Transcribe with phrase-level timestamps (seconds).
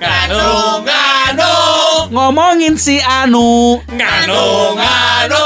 [0.00, 1.52] Nganu, nganu,
[2.10, 3.76] Ngomongin si Anu.
[3.92, 4.42] Nganu,
[4.80, 5.44] nganu,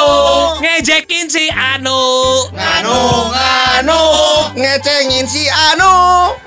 [0.63, 1.99] ngejekin si Anu,
[2.55, 2.99] nganu,
[3.35, 4.01] nganu,
[4.55, 5.93] ngecengin si Anu.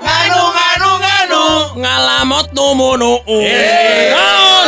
[0.00, 1.42] Nganu, nganu, nganu,
[1.76, 3.12] ngalamot numunu.
[3.28, 4.66] Eh, Naon?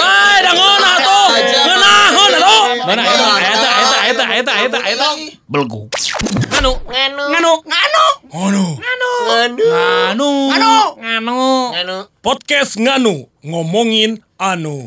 [0.00, 1.28] Bae dangon atuh.
[1.38, 2.62] Ngeunahon atuh.
[2.82, 3.02] Mana
[3.52, 3.70] eta
[4.12, 5.08] eta eta eta eta eta eta
[5.48, 5.88] Belgu.
[6.52, 8.64] nganu, Nganu nganu, Ngono.
[8.76, 10.28] Nganu
[11.00, 11.96] Nganu nganu.
[12.22, 14.84] Podcast Nganu ngomongin anu.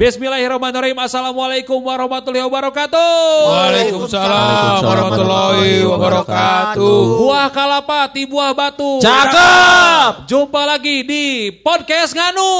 [0.00, 3.12] Bismillahirrahmanirrahim Assalamualaikum warahmatullahi wabarakatuh
[3.52, 7.20] Waalaikumsalam warahmatullahi wabarakatuh.
[7.20, 10.24] Buah kalapa di buah batu Cakep.
[10.24, 12.56] Jumpa lagi di Podcast Nganu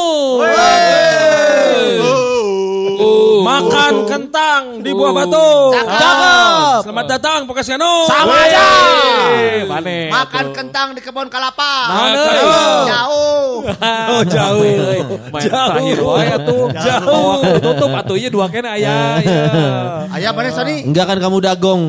[3.41, 5.73] Makan kentang di buah batu.
[5.81, 6.85] Cakep.
[6.85, 8.05] Selamat datang podcast Nganu.
[8.05, 8.69] Sama aja.
[10.13, 12.21] Makan kentang di kebun kelapa Mana?
[13.63, 14.63] Jauh Oh, jauh.
[15.31, 15.69] Main Jauh.
[15.71, 17.09] terakhir wae atuh Jauh.
[17.11, 19.39] Oh, tutup atuh ieu dua kene aya ya.
[20.17, 21.83] ayah mana Sony Enggak kan kamu dagong.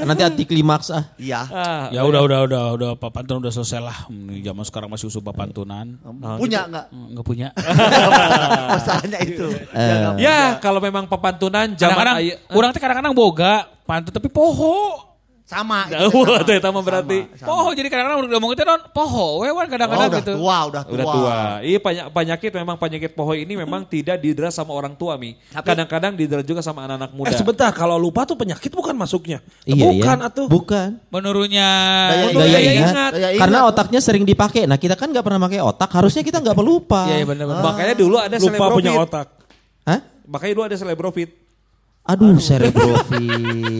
[0.00, 1.04] Nanti anti klimaks ah.
[1.16, 3.98] iya Ah, Ya udah udah udah udah papantun udah selesai lah.
[4.06, 5.96] Hmm, Zaman sekarang masih usuh papantunan.
[6.36, 7.48] punya nggak Enggak punya.
[8.72, 9.46] masalahnya itu
[10.18, 12.16] Ya, kalau memang pepantunan zaman Kadang-kadang
[12.50, 15.07] orang teh kadang-kadang boga pantun tapi poho.
[15.48, 16.44] Sama itu Jauh sama.
[16.44, 17.18] teh eta mah berarti.
[17.24, 17.48] Sama, sama.
[17.48, 20.32] Poho jadi kadang-kadang udah ngomong itu non poho we wan Oh, kadang-kadang udah gitu.
[20.36, 21.36] tua udah tua Udah tua.
[21.64, 25.40] Iya banyak penyakit memang penyakit poho ini memang tidak didera sama orang tua mi.
[25.48, 27.32] Kadang-kadang didera juga sama anak-anak muda.
[27.32, 29.40] Eh sebentar, kalau lupa tuh penyakit bukan masuknya.
[29.64, 30.28] Iya bukan ya.
[30.28, 30.46] atuh.
[30.52, 30.88] Bukan.
[31.08, 31.68] Menurutnya
[32.12, 32.72] Daya Daya, Daya ingat.
[32.92, 33.10] ingat.
[33.16, 33.40] Daya ingat.
[33.40, 34.68] Karena otaknya sering dipakai.
[34.68, 35.88] Nah kita kan nggak pernah pakai otak.
[35.88, 37.08] Harusnya kita nggak pelupa.
[37.08, 37.64] Iya iya benar-benar.
[37.64, 39.26] Makanya dulu ada Lupa punya otak.
[39.88, 40.00] Hah?
[40.28, 41.47] Makanya dulu ada selebrofit.
[42.08, 43.20] Aduh, cerebrofit.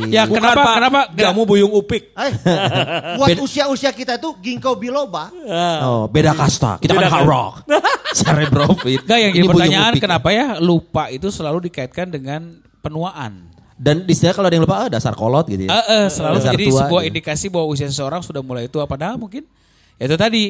[0.13, 0.75] Ya Bukan, kenapa Pak.
[0.81, 2.17] kenapa Jamu buyung upik.
[2.17, 2.33] Eh,
[3.21, 5.29] buat usia-usia kita itu ginkgo biloba
[5.85, 6.81] Oh, beda kasta.
[6.81, 7.55] Kita kan hard rock.
[8.21, 9.05] cerebrofit.
[9.05, 10.03] Enggak yang jadi pertanyaan upik.
[10.05, 13.49] kenapa ya lupa itu selalu dikaitkan dengan penuaan.
[13.79, 15.71] Dan istilah kalau ada yang lupa, ah, dasar kolot gitu ya.
[15.71, 17.11] Eh, eh, selalu Dasar jadi tua sebuah gitu.
[17.15, 19.45] indikasi bahwa usia seseorang sudah mulai tua padahal mungkin
[20.01, 20.45] ya itu tadi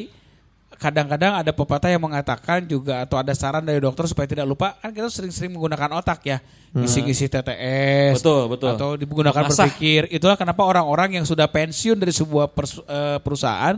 [0.79, 4.95] kadang-kadang ada pepatah yang mengatakan juga atau ada saran dari dokter supaya tidak lupa kan
[4.95, 6.39] kita sering-sering menggunakan otak ya
[6.71, 8.69] ngisi-ngisi TTS Betul, betul.
[8.79, 9.67] atau digunakan Mengasah.
[9.67, 12.47] berpikir itulah kenapa orang-orang yang sudah pensiun dari sebuah
[12.87, 13.75] eh, perusahaan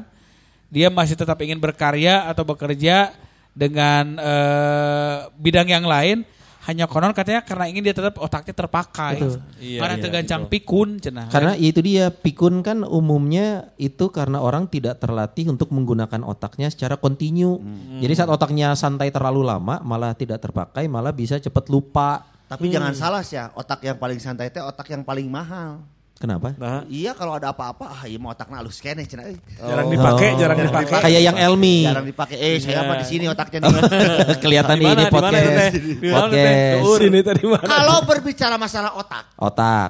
[0.70, 3.18] dia masih tetap ingin berkarya atau bekerja
[3.58, 6.22] dengan eh, bidang yang lain
[6.62, 9.18] hanya konon katanya karena ingin dia tetap otaknya terpakai.
[9.58, 11.28] Iya, karena iya, tergancang pikun cenah.
[11.34, 17.02] Karena itu dia pikun kan umumnya itu karena orang tidak terlatih untuk menggunakan otaknya secara
[17.02, 17.58] kontinu.
[17.98, 22.30] Jadi saat otaknya santai terlalu lama malah tidak terpakai, malah bisa cepat lupa.
[22.52, 25.80] tapi jangan salah sih ya otak yang paling santai itu otak yang paling mahal
[26.22, 26.54] Kenapa?
[26.54, 29.42] Nah, iya kalau ada apa-apa ah iya mau otaknya halus kene cenah euy.
[29.58, 30.38] Jarang dipakai, Oh.
[30.38, 31.02] jarang dipakai.
[31.02, 31.78] Kayak yang Elmi.
[31.82, 33.74] jarang dipakai eh saya mah di sini otaknya nih
[34.44, 35.74] Kelihatan Di mana, ini podcast.
[35.74, 36.46] Di mana, Teh?
[36.78, 37.02] Podcast.
[37.02, 37.66] Sini tadi mana?
[37.66, 39.90] kalau berbicara masalah otak Otak.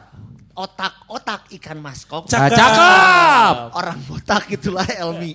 [0.62, 3.56] Otak-otak ikan maskok Ah, cakep.
[3.74, 5.34] orang botak itulah Elmi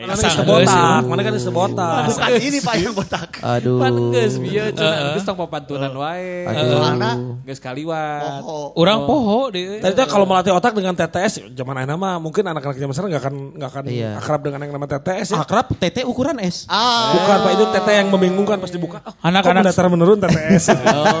[0.00, 2.02] Mana kan sebotak, mana kan sebotak.
[2.08, 3.78] bukan ini pak yang botak Aduh.
[3.78, 6.42] pan geus bieu cenah geus tong papantunan wae.
[6.48, 7.12] Soalnya
[7.44, 8.42] Geus kaliwat.
[8.42, 12.76] oh, orang poho deh Tadi kalau melatih otak dengan TTS, zaman ayeuna mah mungkin anak-anak
[12.76, 14.10] zaman sekarang nggak akan nggak akan Iya.
[14.18, 15.38] akrab dengan yang namanya TTS ya.
[15.38, 16.66] Akrab TT ukuran S.
[16.66, 18.98] ah Bukan Pak itu TT yang membingungkan pas dibuka.
[19.00, 20.64] Oh, Anak-anak- mendatar menurun TTS.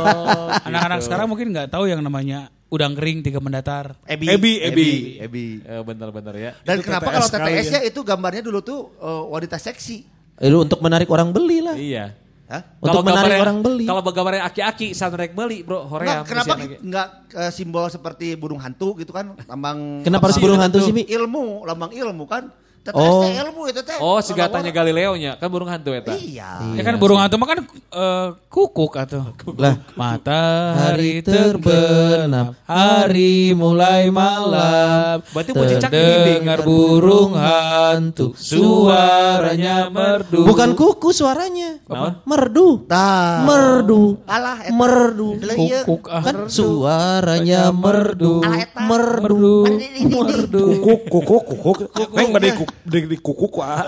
[0.68, 4.88] anak-anak sekarang mungkin nggak tahu yang namanya udang kering tiga mendatar Ebi Ebi, Ebi.
[5.18, 6.50] Ebi Eh, bener-bener ya.
[6.62, 7.72] dan Itu kenapa TTS kalau TTS ya.
[7.72, 9.98] ya itu gambarnya dulu tuh eh, wanita seksi
[10.38, 11.74] Itu untuk menarik orang beli lah.
[11.74, 12.14] Iya.
[12.46, 12.62] Hah?
[12.78, 13.84] Untuk menarik orang beli.
[13.84, 15.84] Kalau gambarnya aki-aki sanrek beli, Bro.
[15.84, 16.18] Nggak, Hoream.
[16.24, 16.76] kenapa isian lagi.
[16.80, 21.04] nggak eh, simbol seperti burung hantu gitu kan lambang Kenapa harus burung hantu sih, Mi?
[21.04, 22.48] ilmu lambang ilmu kan
[22.88, 23.20] TTS Oh.
[23.20, 24.70] teh ilmu itu teh Oh, si gatanya.
[24.70, 26.12] Galileo nya, kan burung hantu eta.
[26.14, 27.58] iya ya kan burung hantu mah kan
[27.92, 29.76] eh, kukuk atau Lah.
[29.92, 41.82] matahari terbenam hari mulai malam Berarti ini dengar burung hantu suaranya merdu Bukan kuku suaranya.
[42.24, 42.86] Merdu.
[42.86, 43.42] Tah.
[43.42, 44.22] Merdu.
[44.24, 44.72] alah eta.
[44.72, 45.28] Merdu.
[45.58, 45.82] Iya.
[45.82, 46.22] kukuk ah.
[46.22, 48.40] Kan suaranya merdu.
[48.40, 48.80] Alah, eta.
[48.80, 49.66] merdu
[50.06, 52.08] merdu Kukuk, kukuk, kukuk.
[52.14, 53.86] Neng bade kuk, di, di kukuk wah.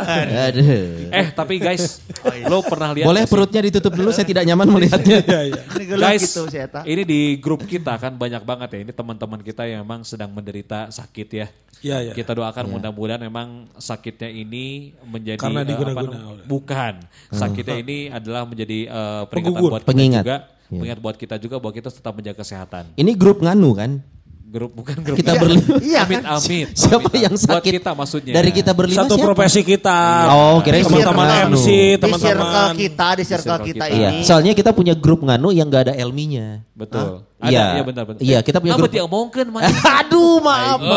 [0.50, 1.10] Aduh.
[1.10, 2.00] Eh, tapi guys,
[2.46, 5.18] lo pernah lihat Boleh perutnya ditutup dulu, saya tidak nyaman melihatnya.
[5.22, 5.62] Iya, iya.
[6.00, 6.46] Guys, gitu
[6.86, 8.78] ini di grup kita kan banyak banget ya.
[8.88, 11.46] Ini teman-teman kita yang memang sedang menderita sakit ya.
[11.80, 12.12] Iya, iya.
[12.12, 16.94] Kita doakan mudah-mudahan memang sakitnya ini menjadi Karena diguna-guna apa bukan.
[17.32, 19.70] Sakitnya ini adalah menjadi eh, peringatan Penggugur.
[19.72, 20.24] buat kita Pengingat.
[20.24, 20.38] juga.
[20.70, 20.78] Iya.
[20.78, 22.84] Pengingat buat kita juga bahwa kita tetap menjaga kesehatan.
[22.94, 23.90] Ini grup nganu kan?
[24.50, 25.14] Grup bukan grup.
[25.14, 25.78] Kita berlima.
[25.86, 26.42] Iya amit kan?
[26.42, 26.66] amit.
[26.74, 27.22] Siapa amit.
[27.22, 27.72] yang Buat sakit?
[27.78, 28.32] kita maksudnya.
[28.34, 29.26] Dari kita berlima Satu siapa?
[29.30, 29.98] profesi kita.
[30.26, 32.72] Oh, kirain teman-teman MC, Di circle teman-teman.
[32.74, 33.94] kita, di circle circle kita kita.
[33.94, 34.26] Iya, ini.
[34.26, 36.66] soalnya kita punya grup nganu yang gak ada Elminya.
[36.74, 37.29] Betul.
[37.40, 37.64] Iya.
[37.72, 38.20] Iya benar benar.
[38.20, 39.64] Iya, kita punya Nama grup- dia omongkeun mah.
[39.98, 40.76] Aduh, maaf.
[40.76, 40.92] Eh,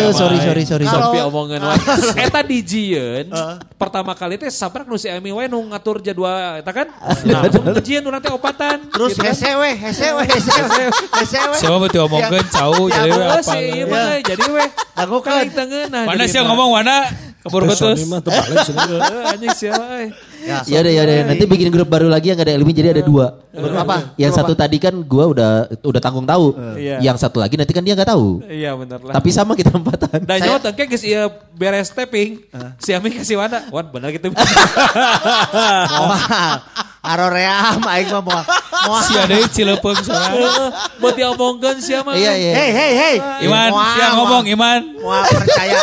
[0.00, 0.84] Eh, sorry, sorry, sorry.
[0.84, 1.78] Kalau- Sampai omongan wae.
[2.26, 3.26] Eta di Jieun,
[3.74, 6.90] pertama kali teh saprak nu si Emi wae nu ngatur jadwal eta kan.
[7.28, 8.90] Nah, langsung di urang teh opatan.
[8.90, 9.30] Terus gitu kan.
[9.30, 10.84] hesewe, hesewe, hesewe,
[11.14, 11.54] hesewe.
[11.54, 13.42] Siapa betul omongkeun cau jadi we Oh, apa.
[13.44, 14.68] si iya mah jadi weh.
[14.98, 15.46] Aku kan.
[15.46, 16.02] Tengeunah.
[16.10, 17.06] Mana jadi sih ngomong mana?
[17.48, 18.82] Sini.
[18.98, 20.10] Eh, Anjing siapa eh.
[20.48, 22.96] Ya, Ya udah ya udah nanti bikin grup baru lagi yang gak ada Elmi jadi
[22.96, 23.44] ada dua.
[23.52, 24.16] Grup apa?
[24.16, 25.50] Yang Grup satu tadi kan gua udah
[25.84, 26.56] udah tanggung tahu.
[26.80, 27.04] Iya.
[27.04, 28.40] Yang satu lagi nanti kan dia nggak tahu.
[28.48, 29.12] Iya bener lah.
[29.20, 30.24] Tapi sama kita empatan.
[30.24, 32.40] Dan nyawa tengke geus ieu beres tapping.
[32.80, 33.68] Si Ami kasih Wanda.
[33.68, 34.32] Wan bener gitu.
[34.32, 36.16] Moal.
[36.98, 38.44] Aroream aing mah moal.
[38.90, 39.02] Moal.
[39.06, 40.74] Si ada cilepeung soalnya.
[41.00, 42.18] Mau diomongkeun sia mah.
[42.18, 42.52] Iya iya.
[42.58, 43.16] Hei, hei, hei.
[43.46, 44.10] Iman, moal.
[44.18, 44.80] ngomong Iman.
[44.98, 45.78] Moal percaya.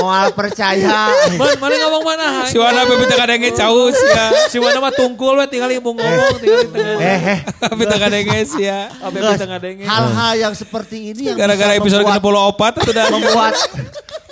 [0.00, 1.12] Moal percaya.
[1.36, 2.26] Man, mana ngomong mana?
[2.48, 4.48] Si Wana bebita kadenge cau sia.
[4.48, 6.96] Si Wana mah tungkul we tinggal ibu ngomong tinggal di tengah.
[7.04, 7.38] Eh, eh.
[7.76, 8.88] Bebita kadenge sia.
[9.04, 9.84] Abe Guys, di tengah denge.
[9.84, 12.24] Hal-hal yang seperti ini yang Gara-gara episode membuat,
[12.56, 13.54] ke-24 itu udah membuat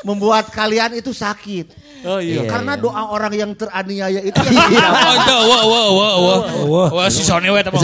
[0.07, 1.88] membuat kalian itu sakit.
[2.09, 2.49] Oh iya.
[2.49, 6.15] Karena doa orang yang teraniaya itu Oh, itu, wah, wah, wah,
[6.65, 6.89] wah.
[6.91, 7.77] Wah, si Sony we Doa-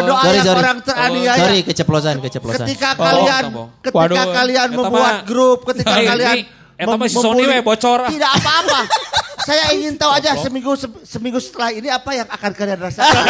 [0.00, 0.60] doa sorry, yang sorry.
[0.60, 1.34] orang teraniaya.
[1.36, 2.64] Sorry, keceplosan, keceplosan.
[2.64, 3.44] Ketika Oh, kalian
[3.82, 4.30] ketika Waduh.
[4.32, 6.36] kalian membuat grup, ketika Eh, kalian
[6.74, 7.98] eta mah si Sony we bocor.
[8.00, 8.08] ah.
[8.08, 8.80] Tidak apa-apa.
[9.44, 13.24] Saya ingin tahu aja seminggu se- seminggu setelah ini apa yang akan kalian rasakan.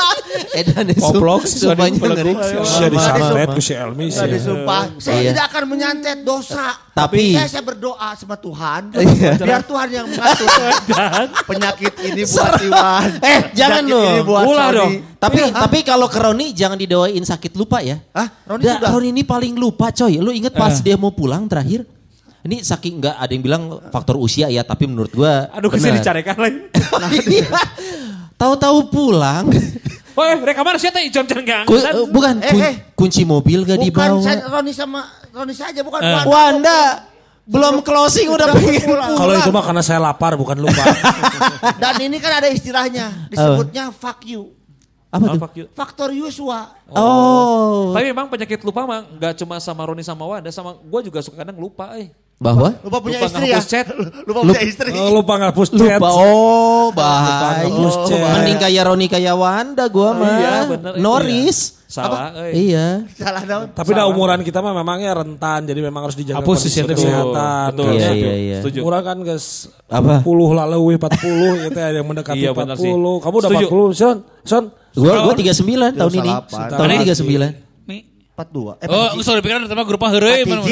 [0.58, 2.16] Edan Sumpahnya goblok.
[2.16, 2.32] ngeri.
[2.62, 4.32] Sia disantet ku si Elmi Saya sih.
[4.34, 6.80] disumpah, saya tidak akan menyantet dosa.
[6.90, 9.36] Tapi- saya, saya berdoa sama Tuhan, Iya.
[9.36, 10.48] biar Tuhan yang mengatur
[11.50, 13.08] penyakit ini buat Iwan.
[13.20, 13.82] Eh, jangan
[14.22, 14.92] buat Ulah dong.
[15.14, 18.00] Tapi tapi kalau ke Roni jangan didoain sakit lupa ya.
[18.10, 18.28] Hah?
[18.46, 18.90] Roni sudah?
[18.90, 20.16] Roni ini paling lupa coy.
[20.16, 21.84] Lu inget pas dia mau pulang terakhir?
[22.40, 25.98] Ini saking nggak ada yang bilang faktor usia ya, tapi menurut gua Aduh kasih benar.
[26.00, 26.58] dicarekan lagi.
[27.32, 27.48] Iya.
[28.34, 29.44] Tahu-tahu pulang.
[30.12, 31.64] Oh, eh, mereka mana sih teh Icon Icon gang.
[31.64, 32.74] Ku- eh, bukan Eh, kun- eh.
[32.94, 34.20] kunci mobil gak Bukan dibawa.
[34.20, 35.00] saya, Roni sama
[35.30, 36.08] Roni saja, bukan Eh.
[36.10, 36.26] Wanda.
[36.26, 36.80] Wanda
[37.46, 39.10] belum closing udah pengen pulang.
[39.12, 40.84] Kalau itu mah karena saya lapar bukan lupa.
[41.82, 44.52] Dan ini kan ada istilahnya, disebutnya fuck you.
[45.08, 45.40] Apa Oh, tuh?
[45.40, 45.66] fuck you.
[45.70, 46.70] Faktor Yusua.
[46.86, 47.90] Oh.
[47.90, 51.36] Tapi memang penyakit lupa mah nggak cuma sama Roni sama Wanda, sama gue juga suka
[51.38, 51.92] kadang lupa.
[51.96, 52.08] Eh.
[52.40, 52.72] Bahwa?
[52.80, 53.60] Lupa punya Lupa istri ya?
[53.60, 53.86] chat.
[54.28, 54.88] Lupa punya istri.
[54.96, 56.00] Oh, lupa ngapus chat.
[56.00, 56.08] Lupa.
[56.08, 57.68] Oh, bahaya.
[58.08, 58.16] chat.
[58.16, 60.40] Mending kayak Roni kayak Wanda gua mah.
[60.40, 60.92] iya, bener.
[60.96, 61.76] Norris.
[61.84, 62.32] Salah.
[62.48, 62.70] eh.
[62.70, 63.04] Iya.
[63.12, 63.66] Salah daun.
[63.76, 66.94] Tapi dah umuran kita mah memangnya rentan, jadi memang harus dijaga Hapus kondisi betul.
[66.96, 67.68] kesehatan.
[67.74, 67.92] Betul.
[67.92, 68.58] Iya, iya, iya.
[68.62, 68.78] Setuju.
[68.86, 69.46] Umuran kan guys,
[69.90, 70.22] Apa?
[70.22, 72.80] 40 lalu 40 itu ada yang mendekati Iya, benar 40.
[72.80, 72.92] sih.
[73.20, 73.66] Kamu udah Setuju.
[73.68, 74.16] 40, Son?
[74.48, 74.64] Son?
[74.96, 76.30] Gua gua 39 tahun ini.
[76.48, 77.69] Tahun ini 39.
[78.42, 78.48] Mi.
[78.72, 78.80] 42.
[78.80, 80.62] Eh, Oh, sorry pikiran pertama grup heureuy mana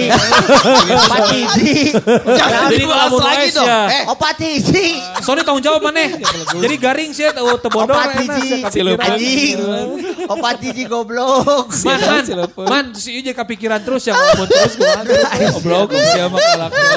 [1.06, 1.92] Patiji.
[2.38, 3.66] Jangan Jadi dibahas lagi dong.
[3.66, 3.80] sia.
[3.88, 4.86] Eh, oh Patiji.
[5.20, 6.08] Sony tanggung jawab mana?
[6.54, 8.64] Jadi garing sih, tahu Oh tebodor Patiji.
[8.64, 9.56] Anjing.
[10.26, 11.68] Oh Patiji goblok.
[11.88, 12.24] Man, man,
[12.58, 14.88] man, si Ije kepikiran terus yang ngomong terus gue
[15.50, 16.90] Goblok siapa kalaknya.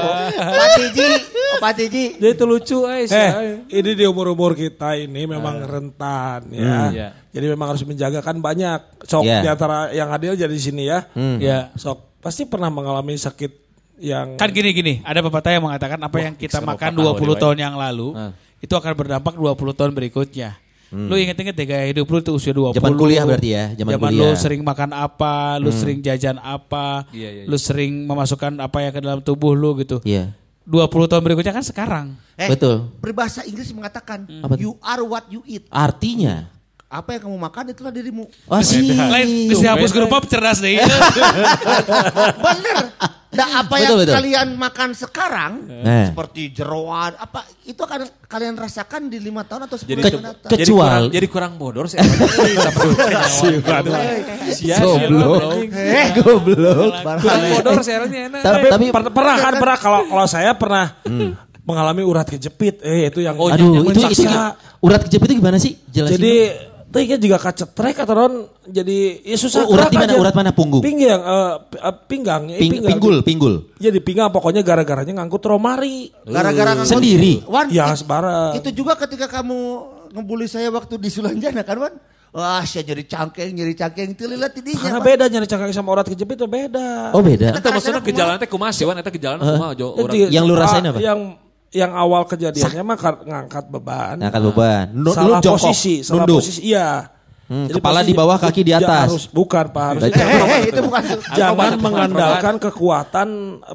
[0.51, 1.07] Patiji.
[1.51, 2.05] Oh Patiji.
[2.17, 3.05] Jadi itu lucu eh.
[3.05, 3.31] si- Eh,
[3.69, 6.89] ini di umur-umur kita ini memang rentan ya.
[6.89, 7.07] Iya.
[7.31, 8.79] Jadi memang harus menjaga kan banyak.
[9.01, 9.39] Sok Iya.
[9.39, 11.09] di antara yang hadir jadi di sini ya.
[11.41, 11.57] Ya.
[11.73, 13.49] Sok pasti pernah mengalami sakit
[13.97, 17.57] yang Kan gini-gini, ada pepatah yang mengatakan apa yang kita makan mau 20 patah, tahun
[17.57, 18.31] yang lalu, Ah.
[18.57, 20.57] itu akan berdampak 20 tahun berikutnya.
[20.91, 22.75] Lu inget-inget deh gaya hidup lu tuh usia 20.
[22.75, 24.35] Zaman kuliah berarti ya, zaman lu kuliah.
[24.35, 27.45] sering makan apa, lu sering jajan apa, Iya, iya, iya.
[27.47, 30.03] lu sering memasukkan apa ya ke dalam tubuh lu gitu.
[30.03, 30.35] Iya.
[30.67, 32.05] 20 tahun berikutnya kan sekarang.
[32.35, 32.91] Eh, Betul.
[32.99, 34.59] Peribahasa Inggris mengatakan tuh?
[34.59, 35.63] you are what you eat.
[35.71, 36.51] Artinya
[36.91, 38.27] Apa yang kamu makan itulah dirimu.
[38.45, 38.83] Oh sih.
[38.91, 40.75] Lain bisa hapus grup up cerdas deh.
[42.35, 42.77] Bener.
[43.31, 44.11] Nah, apa Betul, yang betul.
[44.11, 46.11] kalian makan sekarang Nah.
[46.11, 50.35] seperti jeroan apa itu akan kalian rasakan di lima tahun atau sepuluh tahun datang.
[50.43, 51.95] ke- jadi Kecuali- kurang, jadi kurang bodor sih.
[54.75, 55.63] Goblok.
[55.71, 56.91] Eh, Goblok.
[57.01, 58.41] Kurang bodor sih ini enak.
[58.41, 60.85] Tapi, tapi Per- pernah kan pernah kalau kalau saya pernah
[61.61, 62.83] mengalami urat kejepit.
[62.83, 64.27] Eh itu yang Oh, aduh itu itu
[64.81, 65.77] urat kejepit itu gimana sih?
[65.87, 66.17] Jelasin.
[66.17, 66.33] Jadi
[66.91, 70.11] Teh kan juga kacetrek atau non jadi ya susah Oh, urat di mana?
[70.13, 70.51] Urat mana?
[70.51, 70.83] Punggung?
[70.83, 72.91] Pinggang eh, p- eh, pinggang eh, Ping- pinggang.
[72.91, 73.53] pinggul, pinggul.
[73.77, 76.11] Jadi pinggang pokoknya gara-garanya ngangkut romari.
[76.21, 77.47] gara-gara ngangkut- Sendiri?
[77.47, 78.59] Wan, Ya, sebarang.
[78.59, 79.59] Itu juga ketika kamu
[80.11, 81.93] ngebully saya waktu di Sulanjana kan Wan?
[82.31, 84.79] Wah, saya jadi cangkeng, nyeri cangkeng, itu lihat tidinya.
[84.79, 85.07] Karena Wan.
[85.07, 87.11] beda nyari cangkang sama urat kejepit itu beda.
[87.11, 87.55] Oh beda.
[87.55, 88.95] Itu maksudnya gejala teh kumaha sih, Wan?
[88.95, 89.95] Eta gejala kumaha jo
[90.27, 90.99] Yang lu rasain ah, apa?
[90.99, 91.19] Yang
[91.71, 94.15] yang awal kejadiannya mah ngangkat beban.
[94.19, 94.85] Ngangkat beban.
[94.91, 96.39] Nu- salah lu jongkok, posisi, salah nunduk.
[96.39, 96.61] posisi.
[96.67, 97.07] Iya.
[97.47, 99.11] Hmm, Jadi kepala di bawah, kaki di atas.
[99.11, 101.03] Harus bukan Pak, harus Eh, eh, eh, itu bukan.
[101.35, 103.27] jangan mengandalkan kekuatan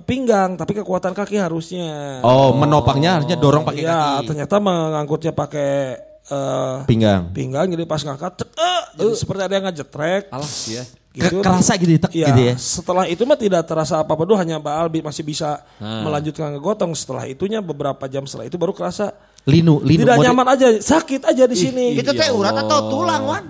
[0.02, 2.20] pinggang, tapi kekuatan kaki harusnya.
[2.20, 4.26] Oh, menopangnya harusnya dorong pakai Iya, kaki.
[4.28, 5.72] ternyata mengangkutnya pakai
[6.26, 7.30] eh, Pinggang.
[7.30, 10.22] pinggang jadi pas ngangkat cek, eh, jadi seperti ada yang ngejetrek.
[10.26, 10.82] Alah ya.
[11.16, 11.40] Ke- Gitu.
[11.40, 12.54] kerasa gitu tek Iya, gitu ya.
[12.54, 16.04] setelah itu mah tidak terasa apa-apa dulu hanya Mbak Albi masih bisa Ah.
[16.04, 16.92] melanjutkan ngegotong.
[16.92, 20.04] Setelah itunya beberapa jam setelah itu baru kerasa Linu, linu.
[20.04, 21.96] tidak mode- nyaman aja, sakit aja di sini.
[21.96, 23.44] Itu teh urat atau tulang, Wan?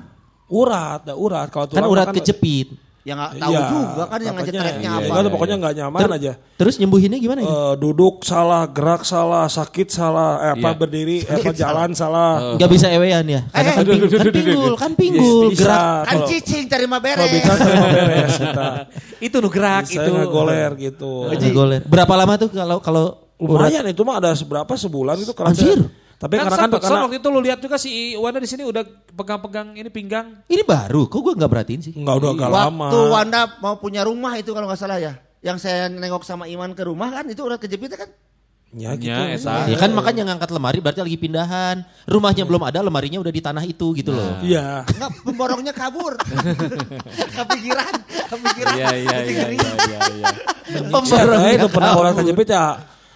[0.46, 1.50] Urat, dah urat.
[1.50, 2.85] Kalau Kan tulang urat mah kejepit.
[3.06, 5.14] Ya nggak tahu Iya, juga kan yang takutnya, ngejetreknya iya, apa.
[5.14, 6.32] iya, pokoknya nggak nyaman Ter- aja.
[6.58, 7.54] Terus nyembuhinnya gimana gitu?
[7.54, 10.74] Eh, duduk salah, gerak salah, sakit salah, eh, apa Iya.
[10.74, 12.58] berdiri, eh, apa jalan salah.
[12.58, 13.46] Gak bisa ewean ya.
[13.46, 15.78] Karena kan, ping- kan pinggul, kan pinggul, Bisa, gerak.
[16.02, 17.30] Kan kalau- cicing terima Kalau beres.
[17.30, 18.66] bisa terima beres kita.
[19.26, 20.10] Itu nu gerak Bisa itu.
[20.10, 21.12] ngegoler gitu.
[21.48, 21.80] Goler.
[21.86, 23.04] Berapa lama tuh kalau kalau
[23.38, 23.70] urat?
[23.70, 25.54] Lumayan itu mah ada seberapa sebulan itu kerasa.
[25.54, 25.78] Anjir.
[26.16, 28.80] Tapi Kan karena kan karena waktu itu lu lihat juga si Wanda di sini udah
[29.12, 30.40] pegang-pegang ini pinggang.
[30.48, 31.92] Ini baru, kok gue nggak perhatiin sih?
[31.92, 32.88] enggak udah agak lama.
[32.88, 35.12] Waktu Wanda mau punya rumah itu kalau nggak salah ya.
[35.44, 38.10] Yang saya nengok sama Iman ke rumah kan itu urat kejepitnya kan.
[38.76, 39.12] Ya gitu.
[39.12, 39.36] Ya.
[39.68, 41.84] Ya kan makanya ngangkat lemari berarti lagi pindahan.
[42.08, 44.40] Rumahnya belum ada, lemarinya udah di tanah itu gitu loh.
[44.40, 44.88] Iya.
[44.88, 46.16] Enggak, pemborongnya kabur.
[47.40, 47.94] kepikiran,
[48.32, 48.74] kepikiran.
[48.74, 50.00] Iya iya iya iya iya.
[50.16, 51.00] iya.
[51.04, 52.64] Saya itu pernah orang kejepit ya,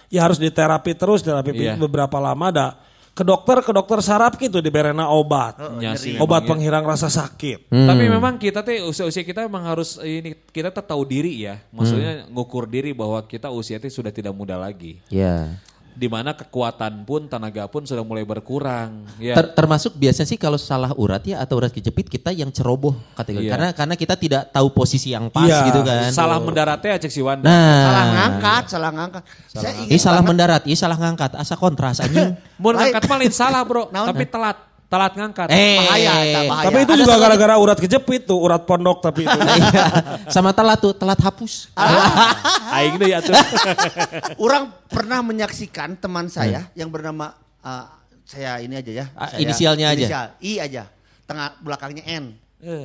[0.07, 1.75] ya harus diterapi terus terapi Iya.
[1.75, 2.67] beberapa lama ada
[3.11, 5.59] ke dokter ke dokter saraf gitu diberena obat.
[5.83, 6.49] Ya sih, obat memang ya.
[6.55, 7.67] penghirang rasa sakit.
[7.67, 11.59] Tapi memang kita teh usia-usia kita memang harus ini kita tetap tahu diri ya.
[11.75, 15.03] Maksudnya ngukur diri bahwa kita usia itu sudah tidak muda lagi.
[15.11, 15.59] Ya.
[15.91, 19.03] Di mana kekuatan pun tenaga pun sudah mulai berkurang.
[19.19, 19.35] Ya.
[19.35, 23.45] Ter- termasuk biasanya sih kalau salah urat ya atau urat kejepit kita yang ceroboh kategori.
[23.45, 23.51] Iya.
[23.53, 25.67] Karena karena kita tidak tahu posisi yang pas Iya.
[25.67, 26.09] gitu kan.
[26.09, 27.45] Salah mendaratnya cek si Wanda.
[27.45, 27.83] Nah.
[27.83, 29.23] Salah ngangkat, salah ngangkat.
[29.51, 32.33] Saya Ini salah mendarat, ini salah ngangkat, asa kontras anjing.
[32.55, 34.70] Mau ngangkat malin salah bro, tapi telat.
[34.91, 35.47] Telat ngangkat.
[35.47, 36.65] eh, bahaya, tak bahaya.
[36.67, 39.31] Tapi itu Ada juga gara-gara urat kejepit tuh, urat pondok tapi itu.
[39.55, 39.85] Iya.
[40.27, 41.71] Sama telat tuh, telat hapus.
[42.75, 43.31] Aing deh ya tuh.
[44.43, 47.31] Orang pernah menyaksikan teman saya yang bernama
[47.63, 47.87] uh,
[48.27, 49.05] saya ini aja ya.
[49.15, 50.03] Ah, Saya- inisialnya aja.
[50.03, 50.83] Inisial I aja.
[51.23, 52.35] Tengah belakangnya N,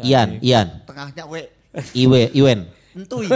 [0.07, 1.43] Ian, Ian, tengahnya W.
[1.91, 2.71] Iwe, Iwen.
[2.95, 3.27] Entuy.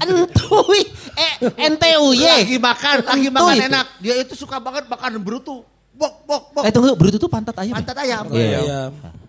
[0.00, 0.64] Aduh, tuh,
[1.12, 1.34] eh,
[1.68, 3.86] NTU, lagi makan, lagi makan enak.
[4.00, 5.60] Dia itu suka banget makan brutu.
[5.96, 6.62] Bok, bok, bok.
[6.62, 7.72] Eh tunggu, Brutu tuh pantat ayam.
[7.72, 7.76] ya?
[7.76, 8.24] Pantat ayam.
[8.30, 8.58] Iya.
[8.60, 8.80] Iya.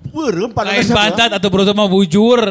[0.08, 2.42] Burem Lain pantat pantat atau berutu mah bujur.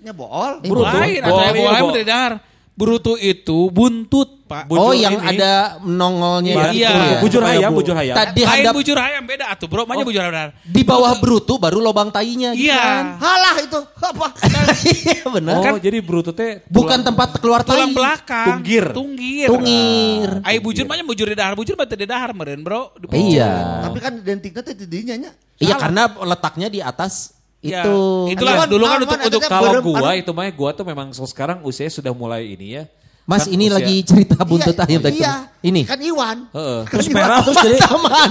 [0.00, 0.52] Nya bool.
[0.62, 0.90] Brutu.
[0.90, 4.64] Lain, iya, boleh bo- tidak Berutu itu buntut, Pak.
[4.72, 5.36] Oh, Bujur yang ini.
[5.36, 6.70] ada nongolnya Iya.
[6.72, 6.90] Iya.
[6.90, 7.18] ya.
[7.20, 8.16] Bujur bu- bujur hayam.
[8.16, 9.84] Tadi Lain hadap bujur ayam beda atuh, Bro.
[9.84, 10.50] Mana bujur ayam?
[10.64, 12.80] di bawah Brutu baru lobang tainya gitu Iya.
[12.80, 13.04] kan.
[13.20, 13.78] Halah itu.
[13.84, 14.26] Apa?
[14.80, 15.60] Iya benar.
[15.60, 17.76] Oh, jadi brutu teh Bukan tempat keluar tai.
[17.76, 18.46] Tulang belakang.
[18.58, 18.84] Tunggir.
[18.90, 19.48] Tunggir.
[19.50, 20.28] Tungir.
[20.40, 22.96] Ai bujur mah nya bujur di dahar, bujur mah di dahar meureun, Bro.
[22.96, 23.84] Di Iya.
[23.84, 25.30] Tapi kan identiknya teh tidinya nya.
[25.60, 27.96] Iya karena letaknya di atas Ya, itu.
[28.32, 29.40] itulah Aduan, dulu kan untuk untuk.
[29.44, 32.84] Kalau Berem- gua itu mah gua tuh memang sekarang usianya sudah mulai ini ya.
[33.28, 35.18] Mas Kan ini usia- lagi cerita buntut Iya, ayam tadi.
[35.20, 35.34] Iya.
[35.60, 35.82] Ini.
[35.84, 36.36] Kan Iwan.
[36.50, 36.80] Heeh.
[36.88, 38.28] Terus merah terus jadi Iwan.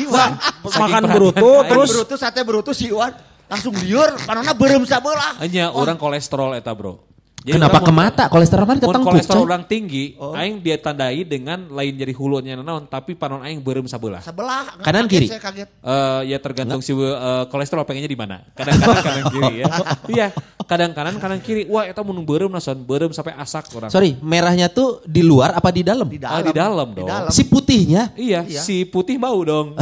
[0.00, 0.30] Iwan.
[0.62, 3.10] makan berutu terus Berutu sate berutu si Iwan
[3.46, 5.38] langsung liur karena berem sabelah.
[5.42, 7.02] Hanya orang kolesterol eta, Bro.
[7.46, 8.24] Kenapa ke mata?
[8.26, 9.10] Kolesterol kan mun ketengkuk.
[9.14, 13.86] kolesterol orang tinggi, aing dia tandai dengan lain jadi hulunya naon, tapi panon aing beureum
[13.86, 14.18] sabelah.
[14.18, 14.82] Sebelah.
[14.82, 15.26] Kanan, Kaget, kiri?
[15.28, 15.68] Saya kaget.
[15.78, 17.06] Eh ya tergantung si eh,
[17.46, 18.42] kolesterol pengennya di mana.
[18.50, 19.64] Kadang-kadang kanan kiri ya.
[20.16, 20.26] Iya,
[20.64, 21.62] kadang kanan kanan kiri.
[21.66, 23.90] Wah, eta mun beureum nason, beureum sampai asak orang.
[23.90, 26.06] Sorry, merahnya tuh di luar apa di dalam?
[26.06, 26.42] Di Ah, dalam.
[26.42, 27.08] di dalam Di dong.
[27.08, 27.30] dalam.
[27.30, 28.02] Si putihnya.
[28.16, 28.60] Iya, Iya.
[28.60, 29.78] si putih bau dong.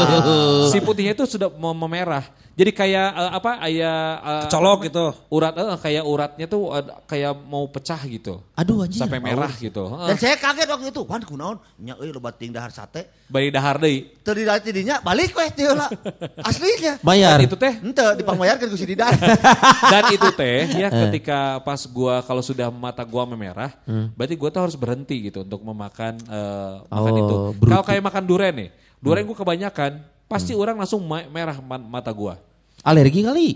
[0.72, 2.24] si putihnya itu sudah mau memerah.
[2.52, 3.50] Jadi kayak eh, apa?
[3.64, 5.04] Aya eh, colok gitu.
[5.32, 8.44] urat eh, kayak uratnya tuh eh, kayak mau pecah gitu.
[8.52, 9.00] Aduh anjir.
[9.00, 9.88] Sampai merah gitu.
[9.88, 10.20] Dan Heeh.
[10.20, 11.02] saya kaget waktu itu.
[11.08, 11.56] Wan kunaon?
[11.80, 13.08] Nya euy loba ting dahar sate.
[13.32, 14.04] Bari dahar deui.
[14.20, 15.88] Teu di tidinya balik weh teu lah.
[16.48, 17.00] Aslinya.
[17.00, 17.40] Bayar.
[17.40, 19.16] Dan itu teh Ente dipangbayarkeun ku si Didan.
[19.92, 23.72] dan itu teh ya ketika pas gua kalau sudah mata gua memerah,
[24.12, 27.36] berarti gua tuh harus berhenti gitu untuk memakan eh, makan Oh, itu.
[27.64, 28.68] Kalau kayak makan durian nih,
[29.00, 32.40] durian gua kebanyakan, pasti orang langsung merah ma- mata gua.
[32.80, 33.48] Alergi kali.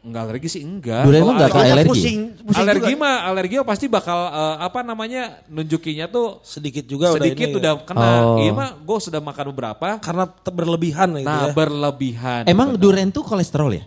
[0.00, 1.00] Enggak alergi sih enggak.
[1.00, 1.88] Durian enggak alergi- alergi.
[1.88, 3.00] Pusing, pusing alergi juga.
[3.00, 7.56] mah alergi mah pasti bakal eh, apa namanya nunjukinya tuh sedikit juga sedikit udah, ini
[7.56, 7.84] udah ya.
[7.84, 8.08] kena.
[8.20, 8.36] Oh.
[8.36, 9.88] Iya mah gue sudah makan beberapa.
[9.98, 11.52] karena berlebihan gitu Nah ya.
[11.52, 12.42] berlebihan.
[12.44, 12.82] Emang Benar.
[12.82, 13.84] durian tuh kolesterol ya?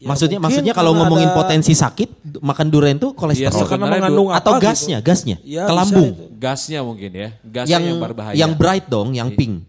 [0.00, 3.52] Ya, maksudnya maksudnya kalau ngomongin ada- potensi sakit, makan durian tuh Iya, kolesterol.
[3.52, 4.64] sebenarnya karena du- mengandung apa Atau gitu.
[4.64, 6.10] gasnya, gasnya Ya, ke lambung.
[6.38, 7.28] gasnya mungkin ya.
[7.42, 8.34] Gasnya Yang yang, berbahaya.
[8.38, 9.66] yang bright dong, yang pink.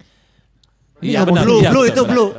[1.02, 2.30] Iya, ngomong benar, Blue, iya, blue benar, itu blue.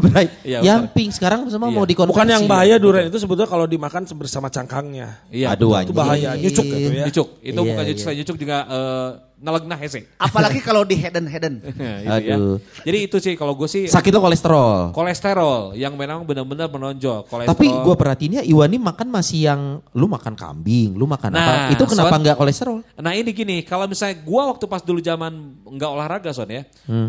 [0.00, 0.30] bright.
[0.40, 0.94] Iya, yang benar.
[0.94, 1.74] pink sekarang semua Iya.
[1.74, 2.14] mau dikonversi.
[2.14, 5.26] Bukan yang bahaya durian itu sebetulnya kalau dimakan bersama cangkangnya.
[5.28, 5.74] Iya, Aduh.
[5.82, 7.04] Itu bahaya, nyucuk gitu ya.
[7.10, 7.28] Nyucuk.
[7.38, 7.88] Itu Iya, bukan iya.
[7.90, 10.08] nyucuk, selain nyucuk juga eh, ngelegna hese.
[10.16, 11.54] Apalagi kalau di hidden hidden.
[12.06, 12.34] Itu ya.
[12.34, 12.56] Aduh.
[12.82, 14.90] Jadi itu sih kalau gue sih Sakit lo kolesterol.
[14.90, 17.22] kolesterol yang memang benar-benar menonjol.
[17.22, 17.52] Kolesterol.
[17.52, 19.60] Tapi gue perhatiinnya Iwan ini makan masih yang
[19.92, 21.52] lu makan kambing, lu makan Nah, apa?
[21.70, 22.80] Itu kenapa nggak kolesterol?
[22.96, 26.64] Nah ini gini, kalau misalnya gua waktu pas dulu zaman nggak olahraga son ya,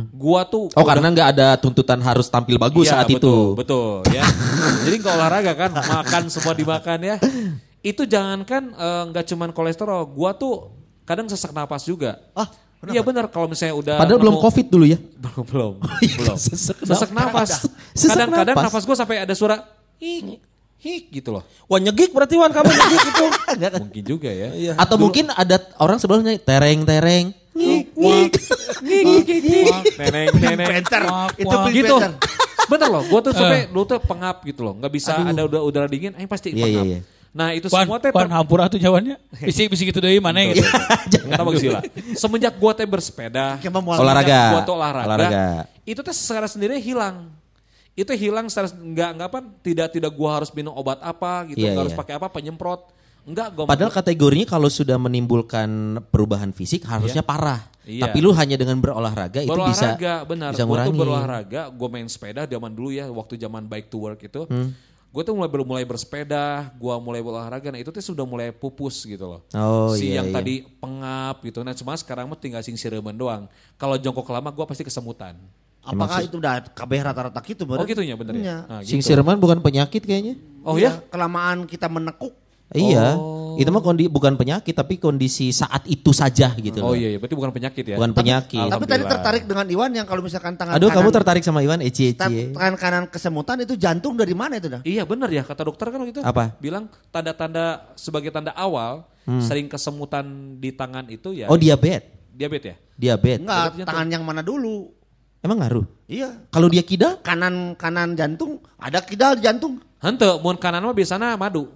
[0.10, 3.36] gua tuh Oh udah- karena nggak ada tuntutan harus tampil bagus Iya, saat betul, itu.
[3.56, 4.24] Betul ya.
[4.86, 7.16] Jadi nggak olahraga kan, makan semua dimakan ya.
[7.80, 10.76] Itu jangankan eh, nggak cuman kolesterol, gua tuh
[11.08, 12.20] kadang sesak napas juga.
[12.36, 15.02] Ah, Iya benar kalau misalnya udah Padahal belum covid dulu ya.
[15.24, 17.66] belum belum belum Sesak sesak nafas.
[17.98, 18.70] Sesak Kadang-kadang napas.
[18.70, 19.66] nafas gua sampai ada suara
[19.98, 20.38] hik
[20.78, 21.42] hik gitu loh.
[21.66, 23.26] Wah nyegik berarti Wan kamu nyegik itu.
[23.82, 24.50] Mungkin juga ya.
[24.54, 24.74] Iya.
[24.78, 26.38] Atau mungkin ada orang sebelumnya.
[29.98, 30.68] Neneng neneng.
[30.70, 31.04] Penter.
[31.38, 31.96] Itu gitu.
[32.68, 35.88] Bener loh, gue tuh sampai dulu tuh pengap gitu loh, nggak bisa ada udara, udara
[35.88, 36.84] dingin, eh pasti Iya, pengap.
[36.84, 37.00] iya, iya.
[37.38, 39.22] Nah itu Pan, semua teh pan hampura tuh jawabannya.
[39.46, 40.66] Bisi-bisi gitu deh mana gitu.
[41.14, 41.82] Jangan bagus gila.
[42.18, 43.62] Semenjak gue teh bersepeda,
[44.02, 44.42] Olahraga.
[44.58, 45.46] Gua tuh olahraga, Olahraga.
[45.86, 47.30] itu teh secara sendiri hilang.
[47.94, 51.78] Itu hilang secara nggak nggak apa tidak tidak gua harus minum obat apa gitu, Iya,
[51.78, 52.02] nggak harus iya.
[52.02, 52.82] pakai apa penyemprot.
[53.28, 57.70] Enggak, gua Padahal kategorinya kalau sudah menimbulkan perubahan fisik harusnya parah.
[57.86, 58.10] Iya.
[58.10, 60.50] Tapi lu hanya dengan berolahraga itu bisa berolahraga benar.
[60.52, 60.98] bisa Gue tuh ngurangin.
[61.00, 64.42] berolahraga, gue main sepeda zaman dulu ya, waktu zaman bike to work itu.
[64.50, 64.76] Hmm.
[65.18, 69.26] Gue tuh mulai mulai bersepeda, gue mulai berolahraga, nah itu tuh sudah mulai pupus gitu
[69.26, 69.42] loh.
[69.50, 70.36] Oh, si iya, yang iya.
[70.38, 73.50] tadi pengap gitu, nah cuma sekarang mah tinggal sing siremen doang.
[73.82, 75.34] Kalau jongkok lama gue pasti kesemutan.
[75.82, 78.44] Apakah itu udah KB rata-rata gitu Oh gitu ya bener ya?
[78.46, 78.58] Iya.
[78.70, 79.10] Nah, Sing gitu.
[79.10, 80.38] sirman bukan penyakit kayaknya.
[80.62, 81.10] Oh Iya, ya?
[81.10, 82.38] Kelamaan kita menekuk.
[82.76, 83.16] Iya.
[83.16, 83.38] Oh.
[83.58, 86.94] Itu mah kondi, bukan penyakit tapi kondisi saat itu saja gitu Oh loh.
[86.94, 87.98] iya, iya, berarti bukan penyakit ya?
[87.98, 88.70] Bukan penyakit.
[88.70, 91.82] Tapi tadi tertarik dengan Iwan yang kalau misalkan tangan Aduh, kanan, kamu tertarik sama Iwan
[91.82, 92.54] Eci Eci.
[92.54, 94.86] tangan kanan kesemutan itu jantung dari mana itu dah?
[94.86, 96.22] Iya bener ya, kata dokter kan gitu.
[96.22, 96.54] Apa?
[96.62, 99.10] Bilang tanda-tanda sebagai tanda awal,
[99.42, 101.50] sering kesemutan di tangan itu ya.
[101.50, 102.06] Oh, diabetes.
[102.30, 102.78] diabetes ya?
[102.94, 103.42] Diabetes.
[103.42, 104.94] Enggak, Berarti tangan yang mana dulu?
[105.42, 105.86] Emang ngaruh?
[106.06, 106.46] Iya.
[106.54, 107.26] Kalau dia kidal?
[107.26, 109.82] Kanan kanan jantung, ada kidal jantung.
[109.98, 111.74] Hente, mun kanan mah biasanya madu.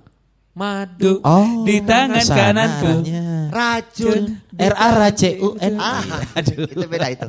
[0.51, 1.24] Madu.
[1.24, 3.08] Oh, Di tangan kananku.
[3.55, 4.36] Racun.
[4.51, 5.79] R A R C U N.
[5.79, 6.03] Ah,
[6.43, 7.27] itu beda itu.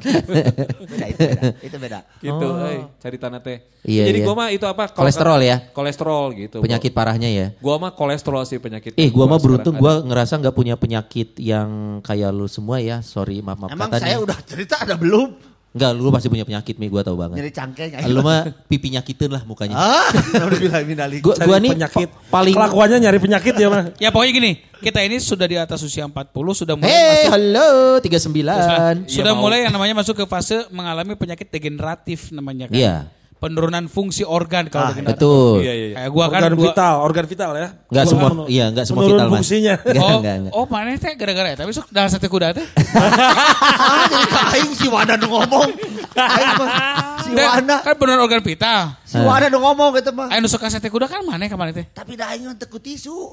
[0.91, 1.43] beda itu beda.
[1.63, 1.99] Itu beda.
[2.19, 3.63] Gitu, euy, cari tanah teh.
[3.87, 4.27] Iya, Jadi iya.
[4.27, 4.91] gua mah itu apa?
[4.91, 5.57] Kolesterol ya?
[5.71, 6.59] Kolesterol gitu.
[6.67, 7.47] Penyakit parahnya ya.
[7.63, 8.99] Gua mah kolesterol sih penyakit.
[8.99, 13.07] Eh, gua mah beruntung gua ngerasa nggak punya penyakit yang kayak lu semua ya.
[13.07, 14.03] Sorry, maaf maaf Emang katanya.
[14.03, 15.52] saya udah cerita ada belum?
[15.73, 17.41] Enggak, lu pasti punya penyakit Mi, gua tahu banget.
[17.41, 17.91] Nyeri cangkeng.
[18.07, 19.73] Lu mah pipi nyakitin lah mukanya.
[19.73, 20.05] Ah,
[20.45, 21.17] udah bilang minali.
[21.19, 22.09] Gua gua nih penyakit.
[22.09, 23.85] pa- paling Kelakuannya nyari penyakit ya mah.
[23.97, 27.69] Ya pokoknya gini, kita ini sudah di atas usia 40, sudah mulai Hei, masuk halo
[28.01, 29.09] 39.
[29.09, 29.43] sudah Iya, mau.
[29.43, 32.77] mulai yang namanya masuk ke fase mengalami penyakit degeneratif namanya kan.
[32.77, 32.97] Iya.
[33.43, 35.19] Penurunan fungsi organ kalau degeneratif.
[35.19, 35.55] Betul.
[35.67, 35.97] Iya, iya, iya.
[35.99, 37.69] Kayak gua kan organ gua, vital, organ vital ya.
[37.91, 39.33] Enggak semua Menurun- iya, enggak semua vital, Mas.
[39.35, 39.75] fungsinya.
[39.83, 40.53] Enggak, oh, enggak, enggak.
[40.55, 42.67] oh mana teh gara-gara ya, tapi sok dalam sate kuda teh.
[43.03, 45.69] Ah, aing si Wanda nu ngomong.
[46.15, 46.55] Aing
[47.33, 48.81] mah si Teh, Wanda, kan penurunan organ vital.
[49.03, 50.29] si Wanda nu ngomong gitu mah.
[50.29, 51.87] Ayo suka sate kuda kan mana kemarin teh.
[51.89, 53.33] Tapi dah aing teu ku tisu.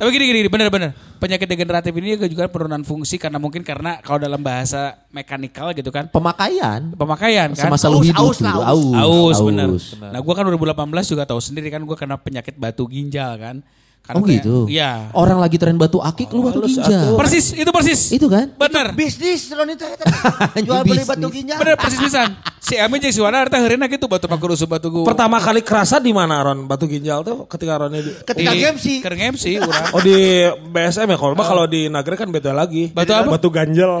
[0.00, 0.96] Tapi gini gini, gini, bener-bener.
[1.20, 6.08] Penyakit degeneratif ini juga penurunan fungsi karena mungkin karena kalau dalam bahasa mekanikal gitu kan.
[6.08, 7.68] Pemakaian Pemakaian kan.
[7.68, 8.64] semasa lu Aus, hidup aus lah, dulu.
[8.64, 9.36] aus.
[9.36, 9.68] Aus, bener.
[10.00, 13.60] Nah gue kan 2018 juga tahu sendiri kan gue kena penyakit batu ginjal kan.
[14.00, 14.56] Karena Oh gitu.
[14.66, 15.12] Iya.
[15.12, 17.14] Orang lagi tren batu akik lu batu ginjal.
[17.14, 18.10] Persis, itu persis.
[18.10, 18.50] Itu kan?
[18.52, 18.90] Bener.
[18.92, 19.86] Bisnis Ron itu.
[20.66, 21.62] Jual beli batu ginjal.
[21.62, 22.34] Bener persis pisan.
[22.58, 25.02] Si Amin jeung si Wana eta heurena gitu batu pakur usum batu gu.
[25.06, 28.98] Pertama kali kerasa di mana Ron batu ginjal tuh ketika Ron di- Ketika game sih.
[28.98, 29.94] Keur MC urang.
[29.94, 30.16] Oh di
[30.48, 32.90] BSM ya kalau mah kalau di Nagrek kan beda lagi.
[32.90, 33.30] Batu apa?
[33.30, 34.00] Batu ganjel.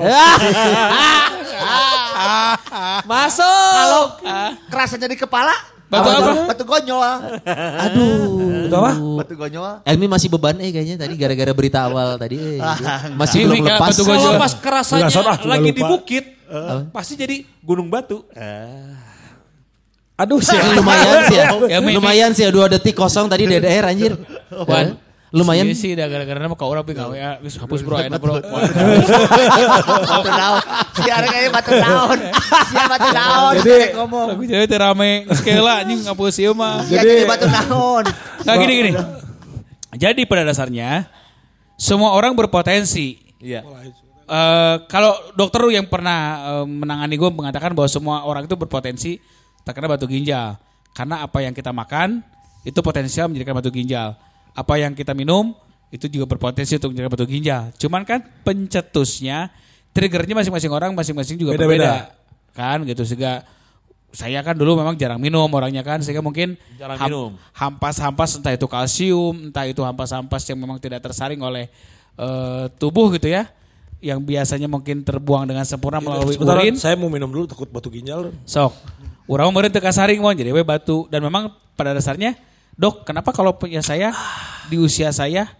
[3.06, 3.46] Masuk.
[3.46, 4.04] Kalau
[4.66, 5.54] kerasa jadi kepala.
[5.92, 6.32] Batu apa?
[6.54, 7.02] Batu gonyol.
[7.82, 8.70] Aduh.
[8.70, 8.92] Itu apa?
[8.94, 9.82] Batu gonyol.
[9.82, 12.38] Elmi masih beban eh kayaknya tadi gara-gara berita awal tadi.
[12.38, 12.84] eh, gitu.
[13.18, 13.90] Masih belum lepas.
[13.90, 14.38] batu Kalau gojol.
[14.38, 16.24] pas kerasanya ah, lagi di bukit,
[16.94, 18.22] pasti jadi gunung batu.
[20.20, 20.54] Aduh sih.
[20.78, 21.46] Lumayan sih ya.
[21.74, 24.14] Ya, lumayan sih ya dua detik kosong tadi DDR anjir.
[24.52, 25.09] Wan.
[25.30, 25.62] Lumayan.
[25.70, 26.82] Iya sih dah gara-gara nama kau orang
[27.14, 27.38] ya.
[27.38, 28.34] Geus hapus bro ayeuna bro.
[28.42, 30.62] Batu daun.
[30.98, 32.18] Si arek batu daun.
[32.66, 33.54] Si batu daun.
[33.62, 34.26] Jadi- Jadi ngomong.
[34.34, 35.12] Lagu cewek teh rame.
[35.38, 36.82] Sekela anjing ngapus ieu mah.
[36.82, 38.04] Si jadi batu daun.
[38.42, 38.90] Nah gini gini.
[39.94, 41.06] Jadi pada dasarnya
[41.78, 43.22] semua orang berpotensi.
[43.38, 43.62] Iya.
[44.30, 46.18] Eh, kalau dokter yang pernah
[46.58, 49.18] eh, menangani gue mengatakan bahwa semua orang itu berpotensi
[49.62, 50.58] terkena batu ginjal.
[50.90, 52.18] Karena apa yang kita makan
[52.66, 54.18] itu potensial menjadikan batu ginjal.
[54.60, 55.56] Apa yang kita minum
[55.88, 57.62] itu juga berpotensi untuk menjadikan batu ginjal.
[57.74, 59.48] Cuman kan pencetusnya,
[59.90, 61.72] triggernya masing-masing orang masing-masing juga Beda-beda.
[61.72, 61.94] berbeda.
[62.52, 63.42] Kan gitu sehingga
[64.10, 67.30] saya kan dulu memang jarang minum orangnya kan sehingga mungkin Jarang ham- minum.
[67.54, 71.70] hampas-hampas entah itu kalsium, entah itu hampas-hampas yang memang tidak tersaring oleh
[72.18, 73.46] eh, tubuh gitu ya,
[74.02, 76.74] yang biasanya mungkin terbuang dengan sempurna melalui Sebentar, urin.
[76.74, 78.34] saya mau minum dulu takut batu ginjal.
[78.44, 78.74] Sok.
[79.24, 82.34] Urang meureun teu kasaring mau jadi we batu dan memang pada dasarnya
[82.78, 84.12] dok kenapa kalau punya saya
[84.70, 85.50] di usia saya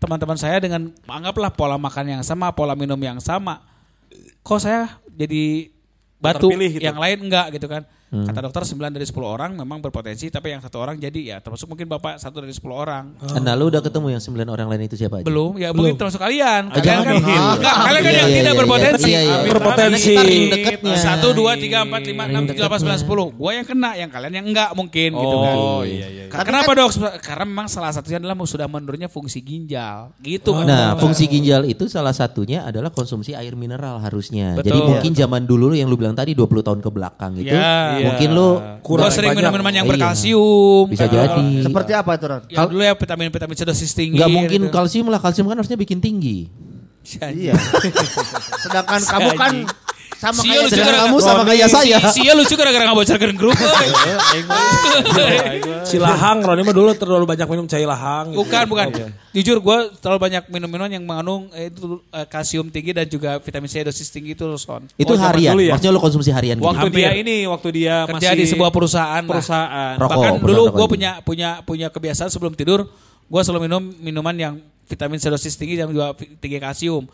[0.00, 3.60] teman-teman saya dengan anggaplah pola makan yang sama pola minum yang sama
[4.40, 5.68] kok saya jadi
[6.20, 6.80] batu gitu.
[6.80, 10.58] yang lain enggak gitu kan kata dokter 9 dari 10 orang memang berpotensi tapi yang
[10.58, 13.04] satu orang jadi ya termasuk mungkin bapak satu dari 10 orang
[13.40, 15.26] Nah lu udah ketemu yang sembilan orang lain itu siapa aja?
[15.30, 17.04] belum ya mungkin termasuk kalian kalian jangan.
[17.06, 17.14] kan
[17.56, 19.36] enggak kalian kan Iya, yang iya, tidak iya, berpotensi iya, iya.
[19.46, 20.14] Berpotensi.
[20.98, 24.32] Satu dua tiga empat lima enam tujuh delapan sembilan sepuluh gua yang kena yang kalian
[24.42, 26.20] yang enggak mungkin gitu kan Oh iya iya.
[26.30, 26.90] Kenapa dok?
[27.18, 30.64] Karena memang salah satunya adalah sudah menurunnya fungsi ginjal, gitu kan?
[30.64, 34.54] Nah, fungsi ginjal itu salah satunya adalah konsumsi air mineral harusnya.
[34.54, 34.70] Betul.
[34.70, 37.50] Jadi mungkin zaman dulu yang lu bilang tadi 20 tahun ke belakang itu,
[38.00, 38.06] Ya.
[38.08, 38.48] mungkin lu
[38.80, 39.38] Gua sering banyak.
[39.38, 39.92] minum-minuman yang Iya.
[39.92, 40.84] berkalsium.
[40.88, 41.12] bisa kan?
[41.12, 41.44] jadi.
[41.62, 42.42] Seperti apa itu Ron?
[42.48, 44.16] Ya dulu ya vitamin-vitamin C dosis tinggi.
[44.16, 44.72] Nggak mungkin gitu.
[44.72, 46.48] kalsium lah, kalsium kan harusnya bikin tinggi.
[47.22, 47.54] Iya.
[48.60, 49.52] Sedangkan kamu kan
[50.20, 51.96] sama Sia kayak lucu gara-gara- kamu sama kayak saya.
[52.06, 53.56] Si Sia lucu gara-gara ngabocorkeun grup.
[55.82, 58.30] Si lahang, Roni mah dulu terlalu banyak minum cai lahang.
[58.30, 58.38] gitu.
[58.38, 58.86] Bukan, bukan.
[59.32, 63.64] Jujur gue terlalu banyak minum-minuman yang mengandung eh, itu eh, kalsium tinggi dan juga vitamin
[63.64, 64.84] C dosis tinggi itu Son.
[64.94, 65.54] Itu Oh, harian.
[65.54, 65.72] dulu ya?
[65.72, 66.66] Maksudnya lu konsumsi harian gitu.
[66.66, 69.22] Waktu dia ini, waktu dia Kerja masih di sebuah perusahaan.
[69.22, 69.94] perusahaan.
[69.96, 72.90] Rokok, Bahkan perusahaan dulu gue punya punya punya kebiasaan sebelum tidur
[73.24, 74.54] gue selalu minum minuman yang
[74.84, 77.06] vitamin C dosis tinggi dan juga tinggi kalsium.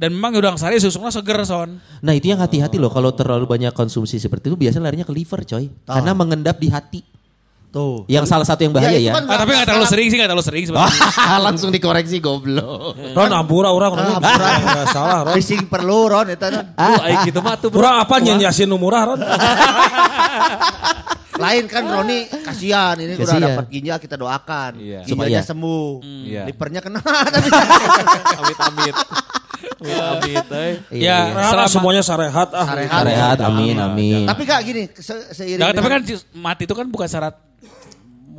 [0.00, 1.76] Dan memang udang sari susuknya seger son.
[2.00, 5.44] Nah itu yang hati-hati loh kalau terlalu banyak konsumsi seperti itu biasanya larinya ke liver
[5.44, 5.68] coy.
[5.84, 7.00] Karena mengendap di hati.
[7.70, 8.02] Tuh.
[8.10, 9.14] Yang salah satu yang bahaya itu ya.
[9.14, 11.04] kan Ah, tapi nggak terlalu sering sih nggak terlalu sering sebenarnya.
[11.46, 12.96] Langsung dikoreksi goblok.
[13.14, 14.18] Ron ampura orang Ron.
[14.18, 14.48] Ampura.
[14.58, 15.34] Nggak salah Ron.
[15.36, 16.66] Fishing perlu Ron itu Ron.
[16.74, 17.68] Tuh, aing gitu mah tuh.
[17.70, 17.78] bro.
[17.84, 19.20] Kurang apa nyanyasin umurah Ron?
[21.40, 23.42] Lain kan Roni kasihan ini udah Kasihan.
[23.48, 24.72] dapat ginjal kita doakan.
[24.76, 25.00] Iya.
[25.02, 25.90] Ginjalnya Supaya- sembuh.
[26.04, 26.42] Iya.
[26.46, 27.00] Livernya kena
[27.34, 28.96] tapi Amit amit.
[29.80, 30.46] Amit amit.
[30.52, 30.72] eh.
[30.92, 32.66] Ya, Nah, selama semuanya sarehat ah.
[32.66, 33.02] Sarehat.
[33.02, 34.24] Rehat, amin, amin.
[34.24, 36.00] Tapi kak gini, se seiring Nah, tapi kan
[36.34, 37.34] mati itu kan bukan syarat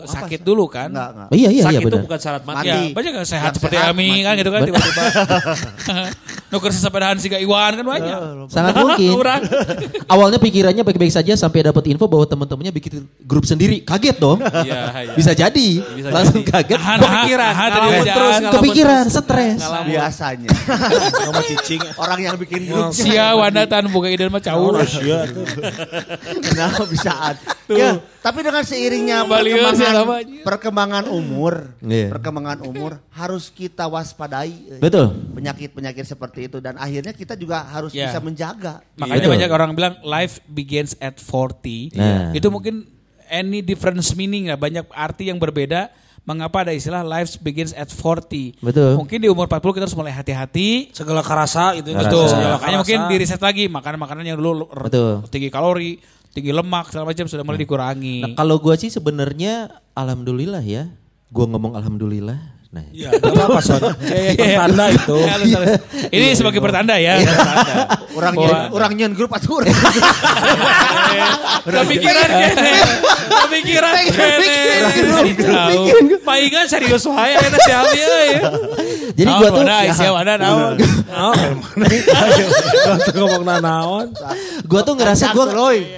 [0.02, 0.88] sakit dulu kan.
[0.88, 1.28] enggak enggak.
[1.32, 2.04] Iya iya iya Sakit itu benar.
[2.06, 2.58] bukan syarat mati.
[2.58, 2.70] Mati.
[2.70, 4.22] Ya, banyak yang sehat Yang seperti sehat, Ami mati.
[4.22, 5.02] kan gitu kan tiba-tiba.
[6.52, 8.18] Nuker sesepedahan si Iwan kan banyak.
[8.52, 9.16] Sangat mungkin.
[10.14, 13.80] Awalnya pikirannya baik-baik saja sampai dapat info bahwa teman-temannya bikin grup sendiri.
[13.82, 14.44] Kaget dong.
[14.44, 15.14] Iya, iya.
[15.16, 15.68] Bisa jadi.
[16.04, 16.76] Langsung kaget.
[16.76, 19.60] Nahan, Kepikiran, nahan, nahan, terus, Kepikiran, stres.
[19.64, 20.50] Biasanya
[21.16, 21.82] Sama cicing.
[21.96, 24.76] orang yang bikin grup Sia wandatan buka ide mah caur.
[24.84, 25.46] Iya tuh.
[26.44, 27.36] Kenapa bisaan?
[27.72, 30.06] Ya, tapi dengan seiringnya perkembangan,
[30.46, 32.14] perkembangan umur, Iya.
[32.14, 35.34] perkembangan umur harus kita waspadai eh, Betul.
[35.34, 38.14] penyakit-penyakit seperti itu dan akhirnya kita juga harus Ya.
[38.14, 38.86] bisa menjaga.
[38.96, 39.34] Makanya Betul.
[39.34, 41.90] banyak orang bilang life begins at 40.
[41.98, 42.30] Nah.
[42.32, 42.86] Itu mungkin
[43.26, 45.90] any difference meaning lah, banyak arti yang berbeda.
[46.22, 48.54] Mengapa ada istilah life begins at 40?
[48.62, 48.94] Betul.
[48.94, 50.94] Mungkin di umur 40 kita harus mulai hati-hati.
[50.94, 51.98] Segala karasa gitu.
[51.98, 52.06] Karasa.
[52.06, 52.26] Betul.
[52.30, 53.10] Segala Makanya mungkin karasa.
[53.10, 55.26] di riset lagi makanan-makanan yang dulu Betul.
[55.34, 55.98] tinggi kalori,
[56.32, 58.18] tinggi lemak segala macam sudah mulai dikurangi.
[58.24, 60.88] Nah, kalau gua sih sebenarnya alhamdulillah ya.
[61.32, 62.61] Gua ngomong alhamdulillah.
[62.72, 63.84] Nah, Iya, ada apa Son?
[64.40, 65.18] Pertanda itu.
[65.20, 65.76] Ya, halus, halus.
[66.08, 67.20] Ini sebagai pertanda ya.
[67.20, 68.00] pertanda.
[68.16, 69.76] Orang nyen, orang nyen grup atau orang
[71.68, 72.74] Kepikiran kene.
[73.28, 74.56] Kepikiran kene.
[76.22, 78.30] Palingan serius wae eta si Ami euy.
[79.18, 80.76] jadi gua tuh Ada isi ada naon.
[83.04, 84.08] Tuh ngomong nanaon.
[84.64, 85.46] gua tuh ngerasa gua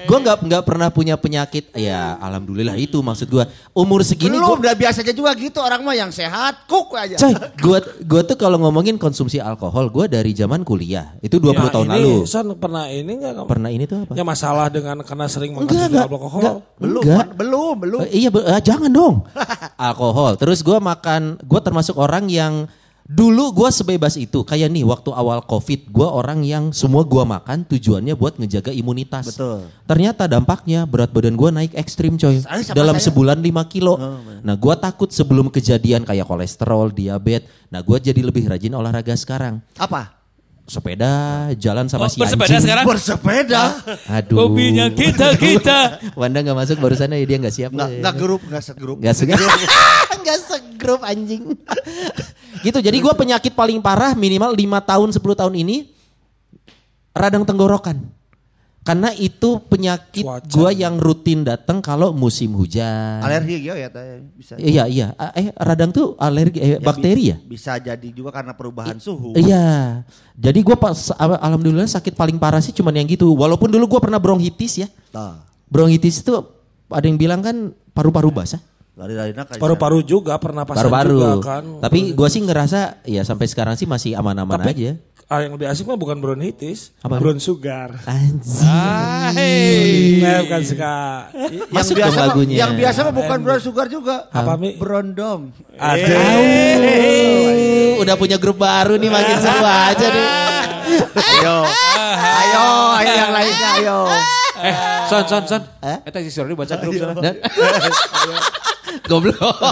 [0.09, 1.69] gua nggak nggak pernah punya penyakit.
[1.77, 3.45] Ya, alhamdulillah itu maksud gua.
[3.75, 7.15] Umur segini gua udah biasanya juga gitu orang mah yang sehat, kuk aja.
[7.15, 11.15] Coy, gua gua tuh kalau ngomongin konsumsi alkohol, gua dari zaman kuliah.
[11.19, 12.15] Itu 20 Ya, tahun ini, lalu.
[12.25, 13.45] Son pernah ini enggak?
[13.45, 14.11] Pernah ini tuh apa?
[14.13, 16.39] Ya masalah dengan karena sering Enggak, mengkonsumsi enggak, alkohol.
[16.39, 17.17] enggak, Belum, enggak.
[17.17, 17.27] kan?
[17.35, 17.99] belum, belum.
[18.03, 19.15] Eh, iya, be- eh, jangan dong.
[19.89, 20.31] Alkohol.
[20.35, 22.65] Terus gua makan, gua termasuk orang yang
[23.03, 24.41] dulu gua sebebas itu.
[24.41, 29.29] Kayak nih waktu awal Covid, gua orang yang semua gua makan tujuannya buat ngejaga imunitas.
[29.29, 29.67] Betul.
[29.83, 32.39] Ternyata dampaknya berat badan gua naik ekstrim coy.
[32.39, 33.05] Sama Dalam saya.
[33.07, 33.99] sebulan 5 kilo.
[34.39, 37.47] nah, gua takut sebelum kejadian kayak kolesterol, diabetes.
[37.67, 39.59] Nah, gua jadi lebih rajin olahraga sekarang.
[39.75, 40.23] Apa?
[40.63, 42.63] Sepeda, jalan sama Oh, si bersepeda anjing.
[42.63, 42.85] sekarang?
[42.87, 43.63] Bersepeda.
[44.07, 44.47] Aduh.
[44.47, 45.99] Hobinya kita kita.
[46.19, 47.75] Wanda nggak masuk barusan ya dia nggak siap.
[47.75, 48.95] Enggak, enggak grup, enggak segrup.
[49.03, 49.27] Gak se
[50.23, 51.43] Gak segrup anjing.
[52.63, 55.93] Gitu jadi gue penyakit paling parah minimal 5 tahun 10 tahun ini
[57.13, 58.01] radang tenggorokan.
[58.83, 63.23] Karena itu penyakit gue yang rutin datang kalau musim hujan.
[63.23, 63.87] Alergi ya, ya
[64.35, 64.59] bisa.
[64.59, 65.07] Iya iya.
[65.39, 67.39] Eh radang tuh alergi eh, Ya, bakteri ya?
[67.39, 69.39] Bisa jadi juga karena perubahan suhu.
[69.39, 70.03] Iya.
[70.35, 73.31] Jadi gue pas al- alhamdulillah sakit paling parah sih cuman yang gitu.
[73.31, 74.91] Walaupun dulu gue pernah bronkitis ya.
[75.15, 76.35] Nah, Bronkitis itu
[76.91, 78.59] ada yang bilang kan paru-paru basah.
[78.93, 81.17] Lari-lari nak Paru-paru juga pernapasan Baru-baru.
[81.17, 81.63] juga kan.
[81.81, 84.91] Tapi gua sih ngerasa ya sampai sekarang sih masih aman-aman Tapi aja.
[85.25, 87.17] ah, yang lebih asik mah bukan bronkitis, Apa?
[87.17, 87.89] brown sugar.
[88.05, 88.61] Anjir.
[90.21, 90.93] Nah, bukan suka.
[91.33, 92.55] yang Masuk biasa mah, lagunya.
[92.55, 94.29] yang biasa mah bukan brown sugar juga.
[94.29, 94.77] Apa, Mi?
[94.77, 95.49] Brondom.
[95.73, 96.13] Ada.
[96.13, 100.27] Uh, udah punya grup baru nih makin seru aja nih.
[101.15, 101.57] Ayo.
[102.13, 103.97] ayo, ayo yang lainnya ayo.
[104.55, 104.75] Eh,
[105.13, 105.61] son, son, son.
[105.85, 105.97] Eh?
[106.09, 107.13] Eta si Sorry baca grup sana.
[107.21, 107.37] Dan-
[109.05, 109.37] Goblok.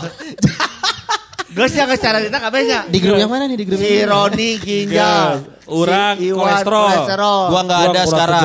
[1.52, 2.88] Geus yang cara kita kabehnya.
[2.88, 3.80] Di grup yang mana nih di grup?
[3.82, 4.08] Si?
[4.08, 5.44] Roni ginjal.
[5.68, 6.88] Urang, si kolesterol.
[6.88, 7.42] kolesterol.
[7.52, 8.44] Gua nggak ada sekarang.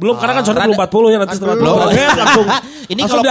[0.00, 1.76] Belum karena kan soalnya belum 40 ya nanti setelah Belum.
[1.84, 2.16] 40.
[2.24, 2.46] Langsung.
[2.88, 3.22] Ini kalau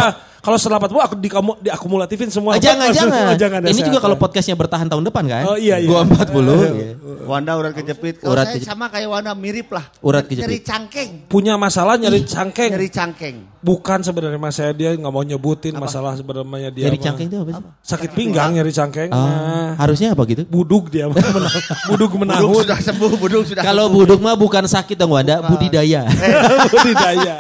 [0.50, 2.52] kalau setelah 40 aku dikamu, diakumulatifin semua.
[2.52, 3.22] Ah, jangan, Langsung, jangan.
[3.24, 4.20] oh, jangan ya, Ini sehat juga kalau ya.
[4.20, 5.44] podcastnya bertahan tahun depan kan?
[5.46, 5.86] Oh, iya, iya.
[5.86, 6.26] Gua 40.
[6.74, 6.94] iya.
[7.22, 8.18] Wanda urat kejepit.
[8.18, 8.66] Kalau Urat saya kejepit.
[8.68, 9.86] sama kayak Wanda mirip lah.
[10.02, 10.50] Urat kejepit.
[10.50, 11.10] Nyeri cangkeng.
[11.30, 12.74] punya masalah nyari cangkeng.
[12.74, 13.36] Nyeri cangkeng.
[13.60, 16.90] Bukan sebenarnya mas saya dia nggak mau nyebutin masalah sebenarnya dia.
[16.90, 17.64] Nyeri cangkeng itu apa sih?
[17.86, 19.14] Sakit pinggang nyari cangkeng.
[19.14, 20.50] Oh, Nah, harusnya apa gitu?
[20.50, 21.06] budug dia
[21.92, 22.66] Buduk menahun.
[22.66, 26.10] sudah sembuh, buduk sudah Kalau buduk mah bukan sakit dong Wanda, budidaya.
[26.74, 27.36] budidaya.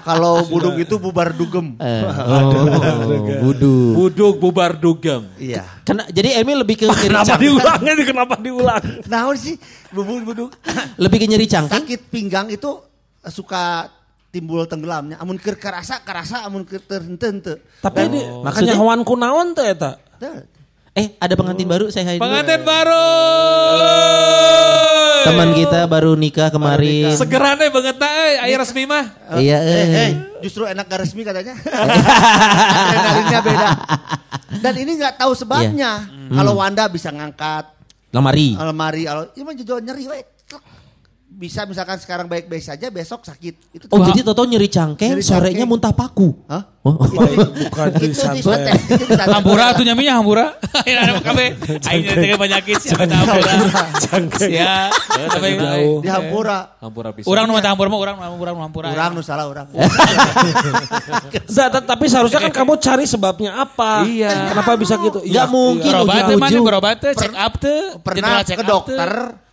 [0.00, 1.76] Kalau buduk itu bubar dugem.
[1.76, 2.39] Eh, oh,
[3.40, 3.92] buduk.
[3.94, 5.28] Buduk bubar dugem.
[5.36, 5.64] Iya.
[5.82, 7.42] Kena, jadi Emil lebih ke nyeri Kenapa cangkeng.
[7.44, 8.02] diulang ini?
[8.04, 8.82] Kenapa diulang?
[9.06, 9.54] Nah, sih
[9.90, 10.50] bubuk buduk.
[11.02, 11.82] Lebih ke nyeri cangkeng.
[11.82, 12.70] Sakit pinggang itu
[13.26, 13.88] suka
[14.30, 15.18] timbul tenggelamnya.
[15.18, 17.58] Amun keur karasa karasa amun keur henteu.
[17.82, 18.42] Tapi Dan- ini Oh.
[18.42, 19.98] makanya hewan kunaon teh eta.
[20.90, 22.26] Eh, ada pengantin baru saya hai dulu.
[22.26, 23.06] Pengantin baru.
[25.20, 27.14] Teman kita baru nikah kemarin.
[27.14, 29.04] Segera nih banget nah, eh, air resmi mah.
[29.38, 29.88] Iya, Eh, eh.
[29.94, 30.10] eh,
[30.42, 31.54] justru enak gak resmi katanya.
[31.54, 33.68] Adrenalinnya beda.
[34.58, 36.02] Dan ini nggak tahu sebabnya.
[36.02, 36.34] Iya.
[36.34, 36.60] Kalau Hmm.
[36.60, 37.70] Wanda bisa ngangkat
[38.10, 38.58] Lemari.
[38.58, 40.20] almari, kalau ini mah jujur nyeri we.
[41.40, 43.72] Bisa misalkan sekarang baik-baik saja, besok sakit.
[43.72, 45.72] Itu Oh, jadi Toto nyeri cangkeng, Nyeri sorenya cangkeng.
[45.72, 46.36] muntah paku.
[46.44, 46.68] Hah?
[46.84, 47.00] Oh.
[47.00, 48.40] Bukan di itu di.
[49.24, 50.60] Hampura tuh nyaminya hampura.
[50.84, 51.56] Ayo ada kabe?
[51.88, 53.52] Ayo nyari penyakit siapa tahu hampura.
[54.04, 54.52] Cangkeng.
[54.52, 54.92] Ya,
[55.32, 56.04] tapi Jauh.
[56.04, 56.76] Di Hampura.
[56.76, 57.24] Hampura bisa.
[57.24, 58.88] Urang nu mah hampura mah urang urang nu hampura.
[58.92, 59.64] Urang nu salah urang.
[61.48, 64.04] T- tapi seharusnya kan kamu cari sebabnya apa.
[64.04, 64.52] Iya.
[64.52, 65.24] Kenapa bisa gitu?
[65.24, 65.88] Nggak mungkin.
[65.88, 67.96] Berobat teh mana berobat teh check up teh.
[68.04, 68.60] Pernah ke teh.
[68.60, 69.10] dokter.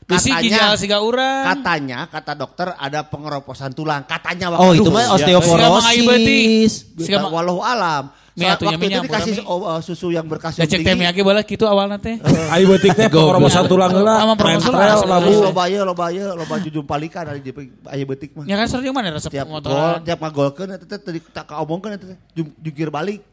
[0.08, 1.44] Bisi ginjal Katanya, siga urang.
[1.46, 4.08] katanya, kata dokter ada pengeroposan tulang.
[4.08, 5.12] Katanya Oh, itu mah ya.
[5.12, 6.96] osteoporosis.
[6.96, 8.08] Siga mah- Walau alam.
[8.32, 11.22] Mi Saat atunya waktu itu dikasih uh, susu yang berkalsium Da cek teh tinggi.
[11.26, 12.22] bala kitu awalna teh.
[12.54, 14.30] Ayo betik teh pengerobosan tulang heula.
[14.30, 14.62] Mentrel
[15.04, 15.32] labu.
[15.44, 17.50] Loba ieu, loba ieu, loba jujum palikan ari di
[17.84, 18.46] aya beutik mah.
[18.46, 20.06] Ya kan sering mana resep Tiap gol, motor.
[20.06, 23.26] tiap ngagolkeun eta teh tadi tak kaomongkeun eta teh jungkir balik.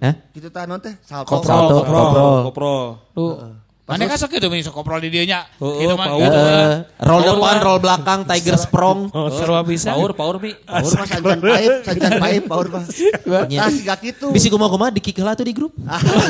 [0.00, 0.16] Hah?
[0.32, 0.96] Kitu tah naon teh?
[1.04, 1.28] Salto.
[1.28, 2.74] Kopro, Salto, kopro.
[3.12, 3.67] kopro.
[3.88, 3.96] Tuh.
[3.96, 5.48] Mana kan sok gitu bisa koprol di dieu nya.
[5.56, 6.28] Oh, Gitu oh, mah power.
[6.28, 6.36] gitu.
[6.36, 7.64] Eh, roll Power depan, lah.
[7.64, 9.08] roll belakang, tiger sprong.
[9.32, 9.96] Seru bisa.
[9.96, 10.52] Power, power mi.
[10.60, 12.84] Baur mah sancan paip, sancan paip baur mah.
[12.84, 14.28] Tah siga kitu.
[14.28, 15.72] Bisi kumaha-kumaha di kick heula tuh di grup.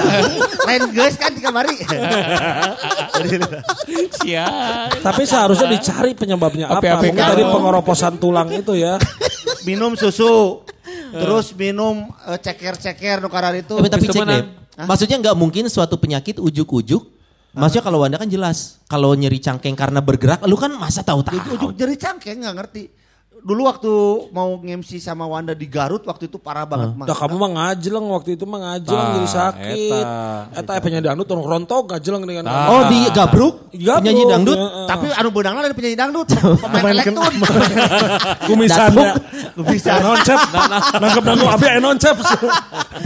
[0.71, 1.75] Lain geus kan di kamari.
[4.23, 4.47] Sia.
[4.95, 7.03] Tapi seharusnya dicari penyebabnya apa.
[7.03, 7.35] Mungkin kan?
[7.35, 9.03] tadi pengeroposan tulang itu ya.
[9.67, 10.63] minum susu.
[11.11, 13.75] Terus minum eh, ceker-ceker nu karar itu.
[13.83, 14.43] Eh, tapi cek deh.
[14.79, 17.18] Maksudnya nggak mungkin suatu penyakit ujuk-ujuk.
[17.59, 18.79] Maksudnya kalau Wanda kan jelas.
[18.87, 21.59] Kalau nyeri cangkeng karena bergerak, lu kan masa tahu-tahu.
[21.59, 22.85] Ujuk jari cangkeng nggak ngerti.
[23.39, 23.93] Dulu waktu
[24.35, 27.07] mau nge-MC sama Wanda di Garut waktu itu parah banget mah.
[27.07, 30.03] Dah kamu mah ngajeleng waktu itu mah ngajeleng Tah, jadi sakit.
[30.59, 30.59] eta.
[30.59, 34.59] Eta penyanyi dangdut orang rontok ngajeleng dengan Oh di Gabruk, Gabruk, penyanyi dangdut.
[34.75, 34.87] ya.
[34.91, 37.33] Tapi anu beunangna dari penyanyi dangdut, pemain elektron.
[38.51, 39.11] kumisannya.
[39.71, 39.93] Bisa.
[40.03, 40.39] Noncep.
[40.99, 42.17] Nangkep nangkep abi aya noncep.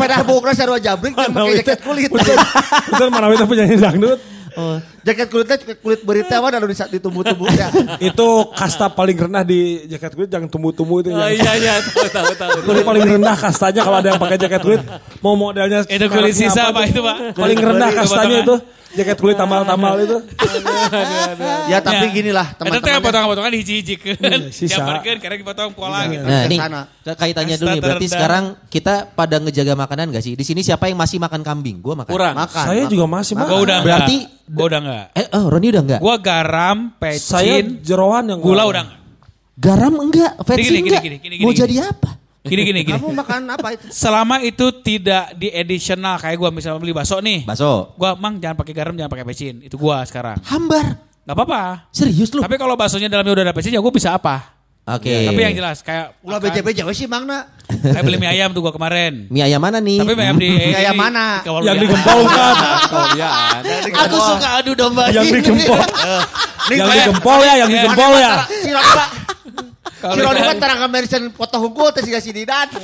[0.00, 2.08] Pada bukna sarua jabrik yang pakai jaket kulit.
[2.08, 4.31] Betul mana itu penyanyi dangdut.
[4.52, 7.68] Oh, jaket kulitnya jaket kulit berita mah anu di ditumbuh-tumbuh ya.
[7.98, 11.08] Itu kasta paling rendah di jaket kulit jangan tumbuh-tumbuh itu.
[11.08, 12.50] Oh yang- iya iya tahu tahu tahu.
[12.68, 14.80] Kulit paling rendah kastanya kalau ada yang pakai jaket kulit
[15.18, 17.34] mau modelnya Itu kulit sisa apa itu, Pak?
[17.34, 18.54] paling rendah kastanya itu
[18.92, 20.18] jaket kulit tamal-tamal itu
[21.66, 23.00] Ya tapi gini lah teh teman-teman.
[23.00, 24.40] potongan-potongan hiji-hijikeun.
[24.50, 24.76] sisa.
[24.76, 26.22] Diamparkeun karena dipotong pola gitu.
[26.22, 26.44] Nah
[27.02, 27.80] ke- kaitannya dulu nih.
[27.80, 30.34] Berarti sekarang kita pada ngejaga makanan gak sih?
[30.34, 31.80] Di sini siapa yang masih makan kambing?
[31.80, 32.12] Gua makan.
[32.12, 32.34] Kurang.
[32.34, 32.64] Makan.
[32.64, 34.24] saya juga masih makan udah Berarti-.
[34.44, 35.06] Gua udah enggak.
[35.14, 36.00] Eh, oh Roni udah enggak?
[36.02, 36.78] Gua garam,
[37.14, 38.98] saya pecin, jeroan yang gula udah enggak.
[39.52, 40.32] Garam enggak?
[40.42, 41.02] Versi Gini, gini, enggak?
[41.02, 42.10] gini, gini, Mau jadi apa?
[42.42, 42.98] Gini gini gini.
[42.98, 43.86] Kamu makan apa itu?
[43.94, 47.46] Selama itu tidak di additional kayak gua misalnya beli bakso nih.
[47.46, 47.94] Bakso.
[47.94, 49.62] Gua mang jangan pakai garam, jangan pakai pecin.
[49.62, 50.42] Itu gua sekarang.
[50.50, 50.98] Hambar.
[51.22, 51.86] Gak apa-apa.
[51.94, 52.42] Serius lu?
[52.42, 54.58] Tapi kalau baksonya dalamnya udah ada pecin ya gua bisa apa?
[54.82, 55.30] Oke.
[55.30, 57.46] Tapi yang jelas kayak Ulah beja-beja sih mangna.
[57.70, 59.30] Kayak beli mie ayam tuh gua kemarin.
[59.30, 60.02] Mie ayam mana nih?
[60.02, 61.46] Tapi mie ayam di Mie ayam mana?
[61.46, 62.54] di yang digempolkan
[62.98, 63.30] Oh iya.
[64.02, 65.78] Aku suka adu domba yang digempol
[66.74, 68.70] yang digempol ya yang digempol ya Si
[70.02, 72.66] Kan tarang kamerisan foto hukul teh siga si Didan.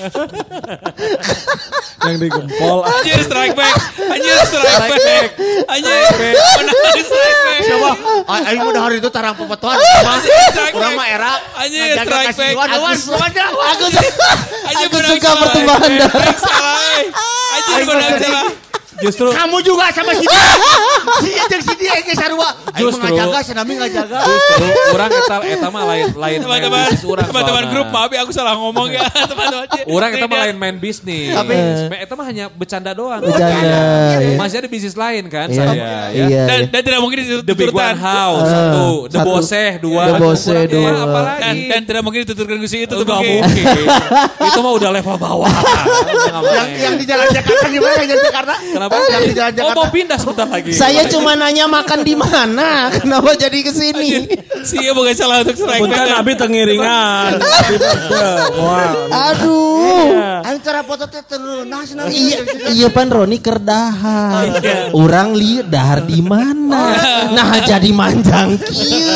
[2.07, 2.87] Yang digempol.
[2.87, 3.75] Anjir strike back.
[3.99, 5.35] Anjir strike back.
[5.67, 6.15] Anjir.
[6.15, 7.61] Menang strike back.
[7.69, 7.91] Coba,
[8.47, 9.35] aing udah hari itu tarang.
[9.35, 11.03] Strike Kurang back.
[11.03, 11.33] mah era.
[11.59, 12.55] Anjir, strike back.
[12.55, 12.95] Ya, Wan.
[14.79, 16.23] Aku suka pertumbuhan darah.
[16.23, 17.03] Eh.
[17.59, 18.47] Anjir menang salah.
[18.99, 20.43] Justru Kamu juga sama si dia.
[21.19, 22.49] Si dia jeung si dia ge sarua.
[22.69, 24.19] Mah ngajaga, si Nami ngajaga.
[24.23, 28.21] justru orang eta eta mah lain lain main Teman-teman, bisnis orang teman-teman grup maaf ya
[28.23, 29.67] aku salah ngomong ya teman-teman.
[29.99, 31.33] Orang eta mah lain main bisnis.
[31.33, 33.21] Tapi- eta mah hanya bercanda doang.
[33.21, 33.81] Bercanda,
[34.21, 34.37] ya.
[34.37, 36.45] Masih ada bisnis lain kan Iya, saya iya, ya.
[36.47, 36.71] Dan, iya.
[36.71, 37.25] dan tidak mungkin The
[37.57, 37.95] Big dituturkan.
[37.95, 39.19] One House satu, The.
[39.25, 40.91] Boseh dua, The Boseh dua.
[41.41, 43.43] Dan, tidak mungkin dituturkan ke itu tuh mungkin.
[44.39, 45.51] Itu mah udah level bawah.
[46.59, 48.55] Yang yang di jalan Jakarta gimana yang di Jakarta?
[48.59, 48.95] Kenapa?
[49.09, 49.79] Yang di jalan Oh Jakarta.
[49.79, 50.71] mau pindah sebentar lagi.
[50.75, 54.27] Saya cuma nanya makan di mana, kenapa jadi ke sini?
[54.67, 56.19] Si iya bukan salah untuk strike Punten back.
[56.19, 57.39] abi tengiringan.
[59.31, 60.43] Aduh.
[60.43, 62.11] Aing cara foto teh Nami.
[62.11, 62.39] Iya,
[62.75, 64.59] iya pan Roni kerdahan.
[64.97, 66.81] Orang li dahar di mana?
[67.29, 69.13] Nah jadi manjang kieu.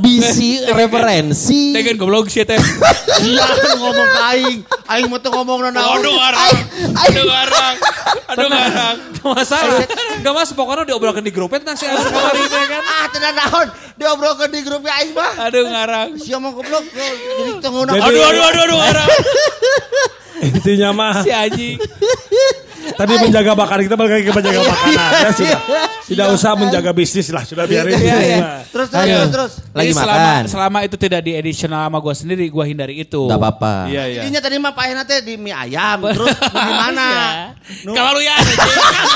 [0.00, 1.76] Bisi referensi.
[1.76, 2.56] Dengan goblok sih teh.
[3.22, 3.44] Iya
[3.76, 4.58] ngomong ke aing.
[4.88, 6.00] Aing mah teu ngomong naon.
[6.00, 6.56] Aduh ngarang.
[6.96, 7.74] Aduh ngarang.
[8.32, 8.96] Aduh ngarang.
[9.20, 9.84] Gak masalah.
[10.18, 12.82] Gak mas pokoknya diobrolkan di grupnya tentang si Agus kemarin ya kan.
[12.96, 13.66] Ah, tidak naon.
[13.94, 15.32] Diobrolkeun di grupnya aing mah.
[15.42, 16.08] Aduh ngarang.
[16.16, 16.84] Sia mah goblok.
[16.86, 17.86] Jadi.
[17.86, 19.08] Jadi- Aduh aduh aduh aduh ngarang.
[20.48, 21.76] Intinya mah Si anjing.
[22.94, 25.10] Tadi menjaga bakar kita balik lagi ke menjaga makanan.
[25.16, 25.60] Ya sudah.
[26.06, 27.98] Tidak usah menjaga bisnis lah, sudah biarin.
[27.98, 28.38] Iya, iya.
[28.38, 28.60] Nah.
[28.70, 29.52] Terus terus terus terus.
[29.74, 30.42] Lagi Jadi selama, makan.
[30.46, 33.22] selama itu tidak di editional sama gue sendiri, gue hindari itu.
[33.26, 33.90] Gak apa-apa.
[33.90, 34.20] Iya iya.
[34.22, 35.98] Intinya tadi mah Pak teh di mie ayam.
[36.16, 37.08] Terus di mana?
[37.82, 38.36] Nu- Kalau lu ya.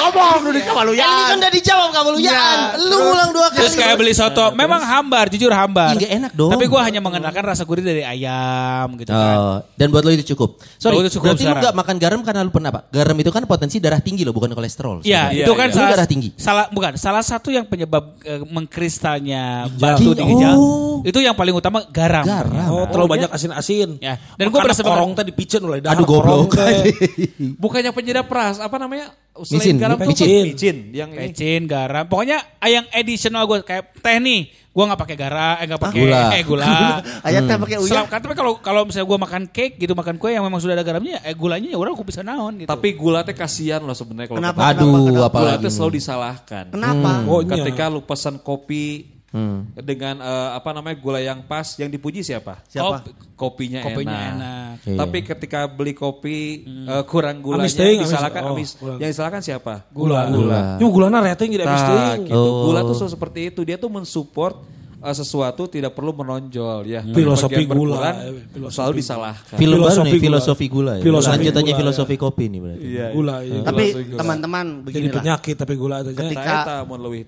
[0.01, 1.39] Ngomong nu di Kan ini kan Kawaluyan.
[1.39, 2.47] udah dijawab kamu lu Iya,
[2.79, 3.59] Lu ngulang dua kali.
[3.63, 5.95] Terus kayak beli soto, memang hambar, jujur hambar.
[5.95, 6.51] Ih, nggak enak dong.
[6.53, 9.37] Tapi gue hanya mengenalkan rasa gurih dari ayam gitu kan.
[9.39, 10.59] Oh, dan buat lo itu cukup.
[10.79, 12.81] Sorry, berarti lu gak makan garam karena lu pernah apa?
[12.91, 15.05] Garam itu kan potensi darah tinggi loh, bukan kolesterol.
[15.05, 15.77] Iya, Iya, itu kan iya.
[15.77, 16.29] Lu salah, darah tinggi.
[16.41, 19.77] salah bukan salah satu yang penyebab eh, mengkristalnya Ginjal.
[19.77, 20.57] batu di ginjal.
[20.57, 21.05] Oh.
[21.05, 22.25] Itu yang paling utama garam.
[22.25, 22.69] Garam.
[22.73, 24.01] Oh, terlalu banyak asin-asin.
[24.01, 26.57] Ya, dan gua Makanya berasa korong tadi picen mulai dahar Aduh goblok.
[27.63, 29.13] Bukannya penyedap ras, apa namanya?
[29.41, 30.53] Micin, garam tuh micin.
[30.53, 30.77] micin.
[30.93, 31.65] Yang ini.
[31.65, 32.05] Garam.
[32.05, 36.23] Pokoknya yang additional gue kayak teh nih, gue nggak pakai garam, eh nggak pakai Gula.
[36.31, 36.75] eh gula.
[37.27, 38.07] Ayat teh pakai uyah.
[38.07, 40.83] Kan, tapi kalau kalau misalnya gue makan cake gitu, makan kue yang memang sudah ada
[40.83, 42.71] garamnya, eh gulanya ya udah aku bisa naon gitu.
[42.71, 44.59] Tapi gula teh kasihan loh sebenarnya kalau Kenapa?
[44.61, 45.11] kita- Aduh, Kenapa?
[45.11, 45.63] Gula apalagi.
[45.63, 46.65] teh selalu disalahkan.
[46.71, 47.11] Kenapa?
[47.27, 47.51] Oh, iya.
[47.53, 48.85] Ketika lu pesan kopi
[49.31, 49.63] Hmm.
[49.77, 52.67] dengan eh, apa namanya gula yang pas, yang dipuji siapa?
[52.67, 52.99] Siapa?
[53.01, 54.35] Kopi- Kopinya, kopinya enak.
[54.35, 54.73] enak.
[54.85, 54.99] Iya.
[54.99, 58.05] Tapi ketika beli kopi eh, kurang gulanya Amis amis.
[58.05, 58.71] disalahkan Oh, amis.
[58.99, 59.75] Yang disalahkan siapa?
[59.89, 60.27] Gula.
[60.27, 60.61] Gula.
[60.77, 62.23] Yung gulana rating jadi habis Nah, teuing.
[62.27, 62.35] gitu.
[62.35, 62.67] Oh.
[62.67, 63.61] Gula tuh selalu seperti itu.
[63.63, 64.55] Dia tuh mensupport
[65.01, 67.01] eh, sesuatu tidak perlu menonjol ya.
[67.01, 68.11] Filosofi Bagian gula,
[68.51, 69.01] filosofi selalu gula.
[69.01, 69.57] disalahkan.
[69.57, 70.21] Filosofi nih, gula.
[70.27, 71.03] filosofi gula ya.
[71.03, 71.81] Filosofi Lanjutannya gula, ya.
[71.81, 72.83] filosofi kopi nih berarti.
[72.85, 73.07] Iya.
[73.11, 73.61] Gula, iya.
[73.63, 74.19] Tapi Gula.
[74.19, 75.15] teman-teman Jadi beginilah.
[75.17, 76.11] penyakit tapi gula itu.
[76.13, 76.83] Ketika-.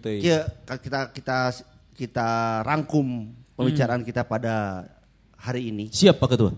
[0.04, 1.38] Iya, kita kita
[1.92, 2.28] kita
[2.62, 4.87] rangkum pembicaraan kita pada
[5.37, 5.88] hari ini.
[5.88, 6.52] Siap Pak Ketua?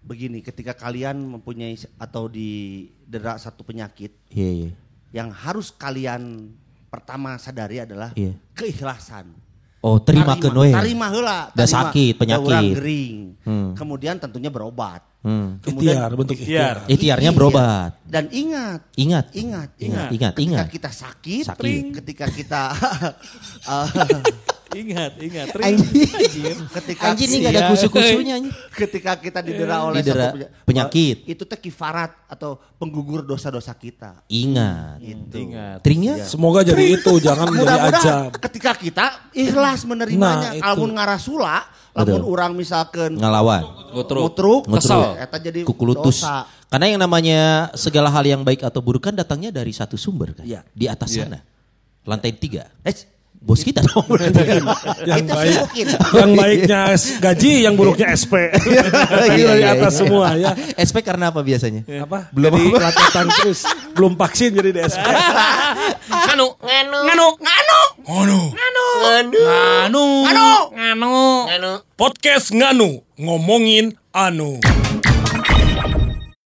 [0.00, 4.70] Begini, ketika kalian mempunyai atau didera satu penyakit Iya, iya.
[5.12, 6.52] yang harus kalian
[6.86, 8.36] pertama sadari adalah Iya.
[8.52, 9.32] keikhlasan.
[9.80, 10.72] Oh, terima ke Noe.
[10.72, 11.52] Tarima heula.
[11.52, 12.72] Da sakit, penyakit.
[12.72, 13.36] gering.
[13.44, 13.76] Hmm.
[13.76, 15.04] Kemudian tentunya berobat.
[15.20, 15.60] Hmm.
[15.60, 16.84] Ikhtiar, bentuk ikhtiar.
[16.84, 17.36] Ikhtiarnya Iya.
[17.36, 17.90] berobat.
[18.04, 19.32] Dan ingat, Ingat.
[19.32, 20.66] ingat, Ingat, ingat, ingat, ketika ingat.
[20.72, 21.82] kita sakit, Sakit.
[22.00, 22.62] ketika kita
[23.68, 23.88] uh,
[24.74, 25.46] Ingat, ingat.
[25.56, 28.52] anjing, ketika Anjing ini gak ada kusu-kusunya anjing.
[28.82, 31.16] ketika kita didera oleh Didera satu penya- penyakit.
[31.24, 34.26] itu teh kifarat atau penggugur dosa-dosa kita.
[34.26, 34.98] Ingat.
[34.98, 35.36] Itu.
[35.40, 35.78] Ingat.
[35.80, 36.14] Tringnya?
[36.24, 38.34] Semoga jadi itu, jangan menjadi ajab.
[38.42, 41.56] ketika kita ikhlas menerimanya, Nah, kalaupun ngarasula,
[41.94, 43.62] lamun orang misalkan Ngelawan.
[43.94, 44.66] Ngutruk.
[44.66, 46.26] kesel, eta jadi Kukulutus.
[46.26, 46.50] dosa.
[46.66, 47.40] Karena yang namanya
[47.72, 50.42] segala hal yang baik atau buruk kan datangnya dari satu sumber kan.
[50.42, 50.66] Iya.
[50.74, 51.38] Di atas sana.
[52.02, 52.66] Lantai tiga.
[52.82, 52.90] Eh,
[53.44, 54.64] Bos kita dong berarti kan.
[55.04, 55.56] Yang itu baik.
[55.60, 55.86] mungkin.
[56.16, 58.34] Yang baiknya S- gaji, yang buruknya SP.
[58.48, 60.00] Tadi Iya, dari iya, atas iya.
[60.00, 60.50] semua ya.
[60.74, 61.84] SP karena apa biasanya?
[62.00, 62.32] Apa?
[62.32, 63.68] Belum pelatihan terus.
[63.92, 65.04] Belum vaksin jadi di SP.
[66.24, 68.40] Nganu, nganu, nganu, nganu, Nganu.
[68.56, 71.12] nganu, nganu, nganu, nganu,
[71.44, 71.72] nganu.
[71.94, 73.04] Podcast Nganu.
[73.14, 74.56] Ngomongin Anu.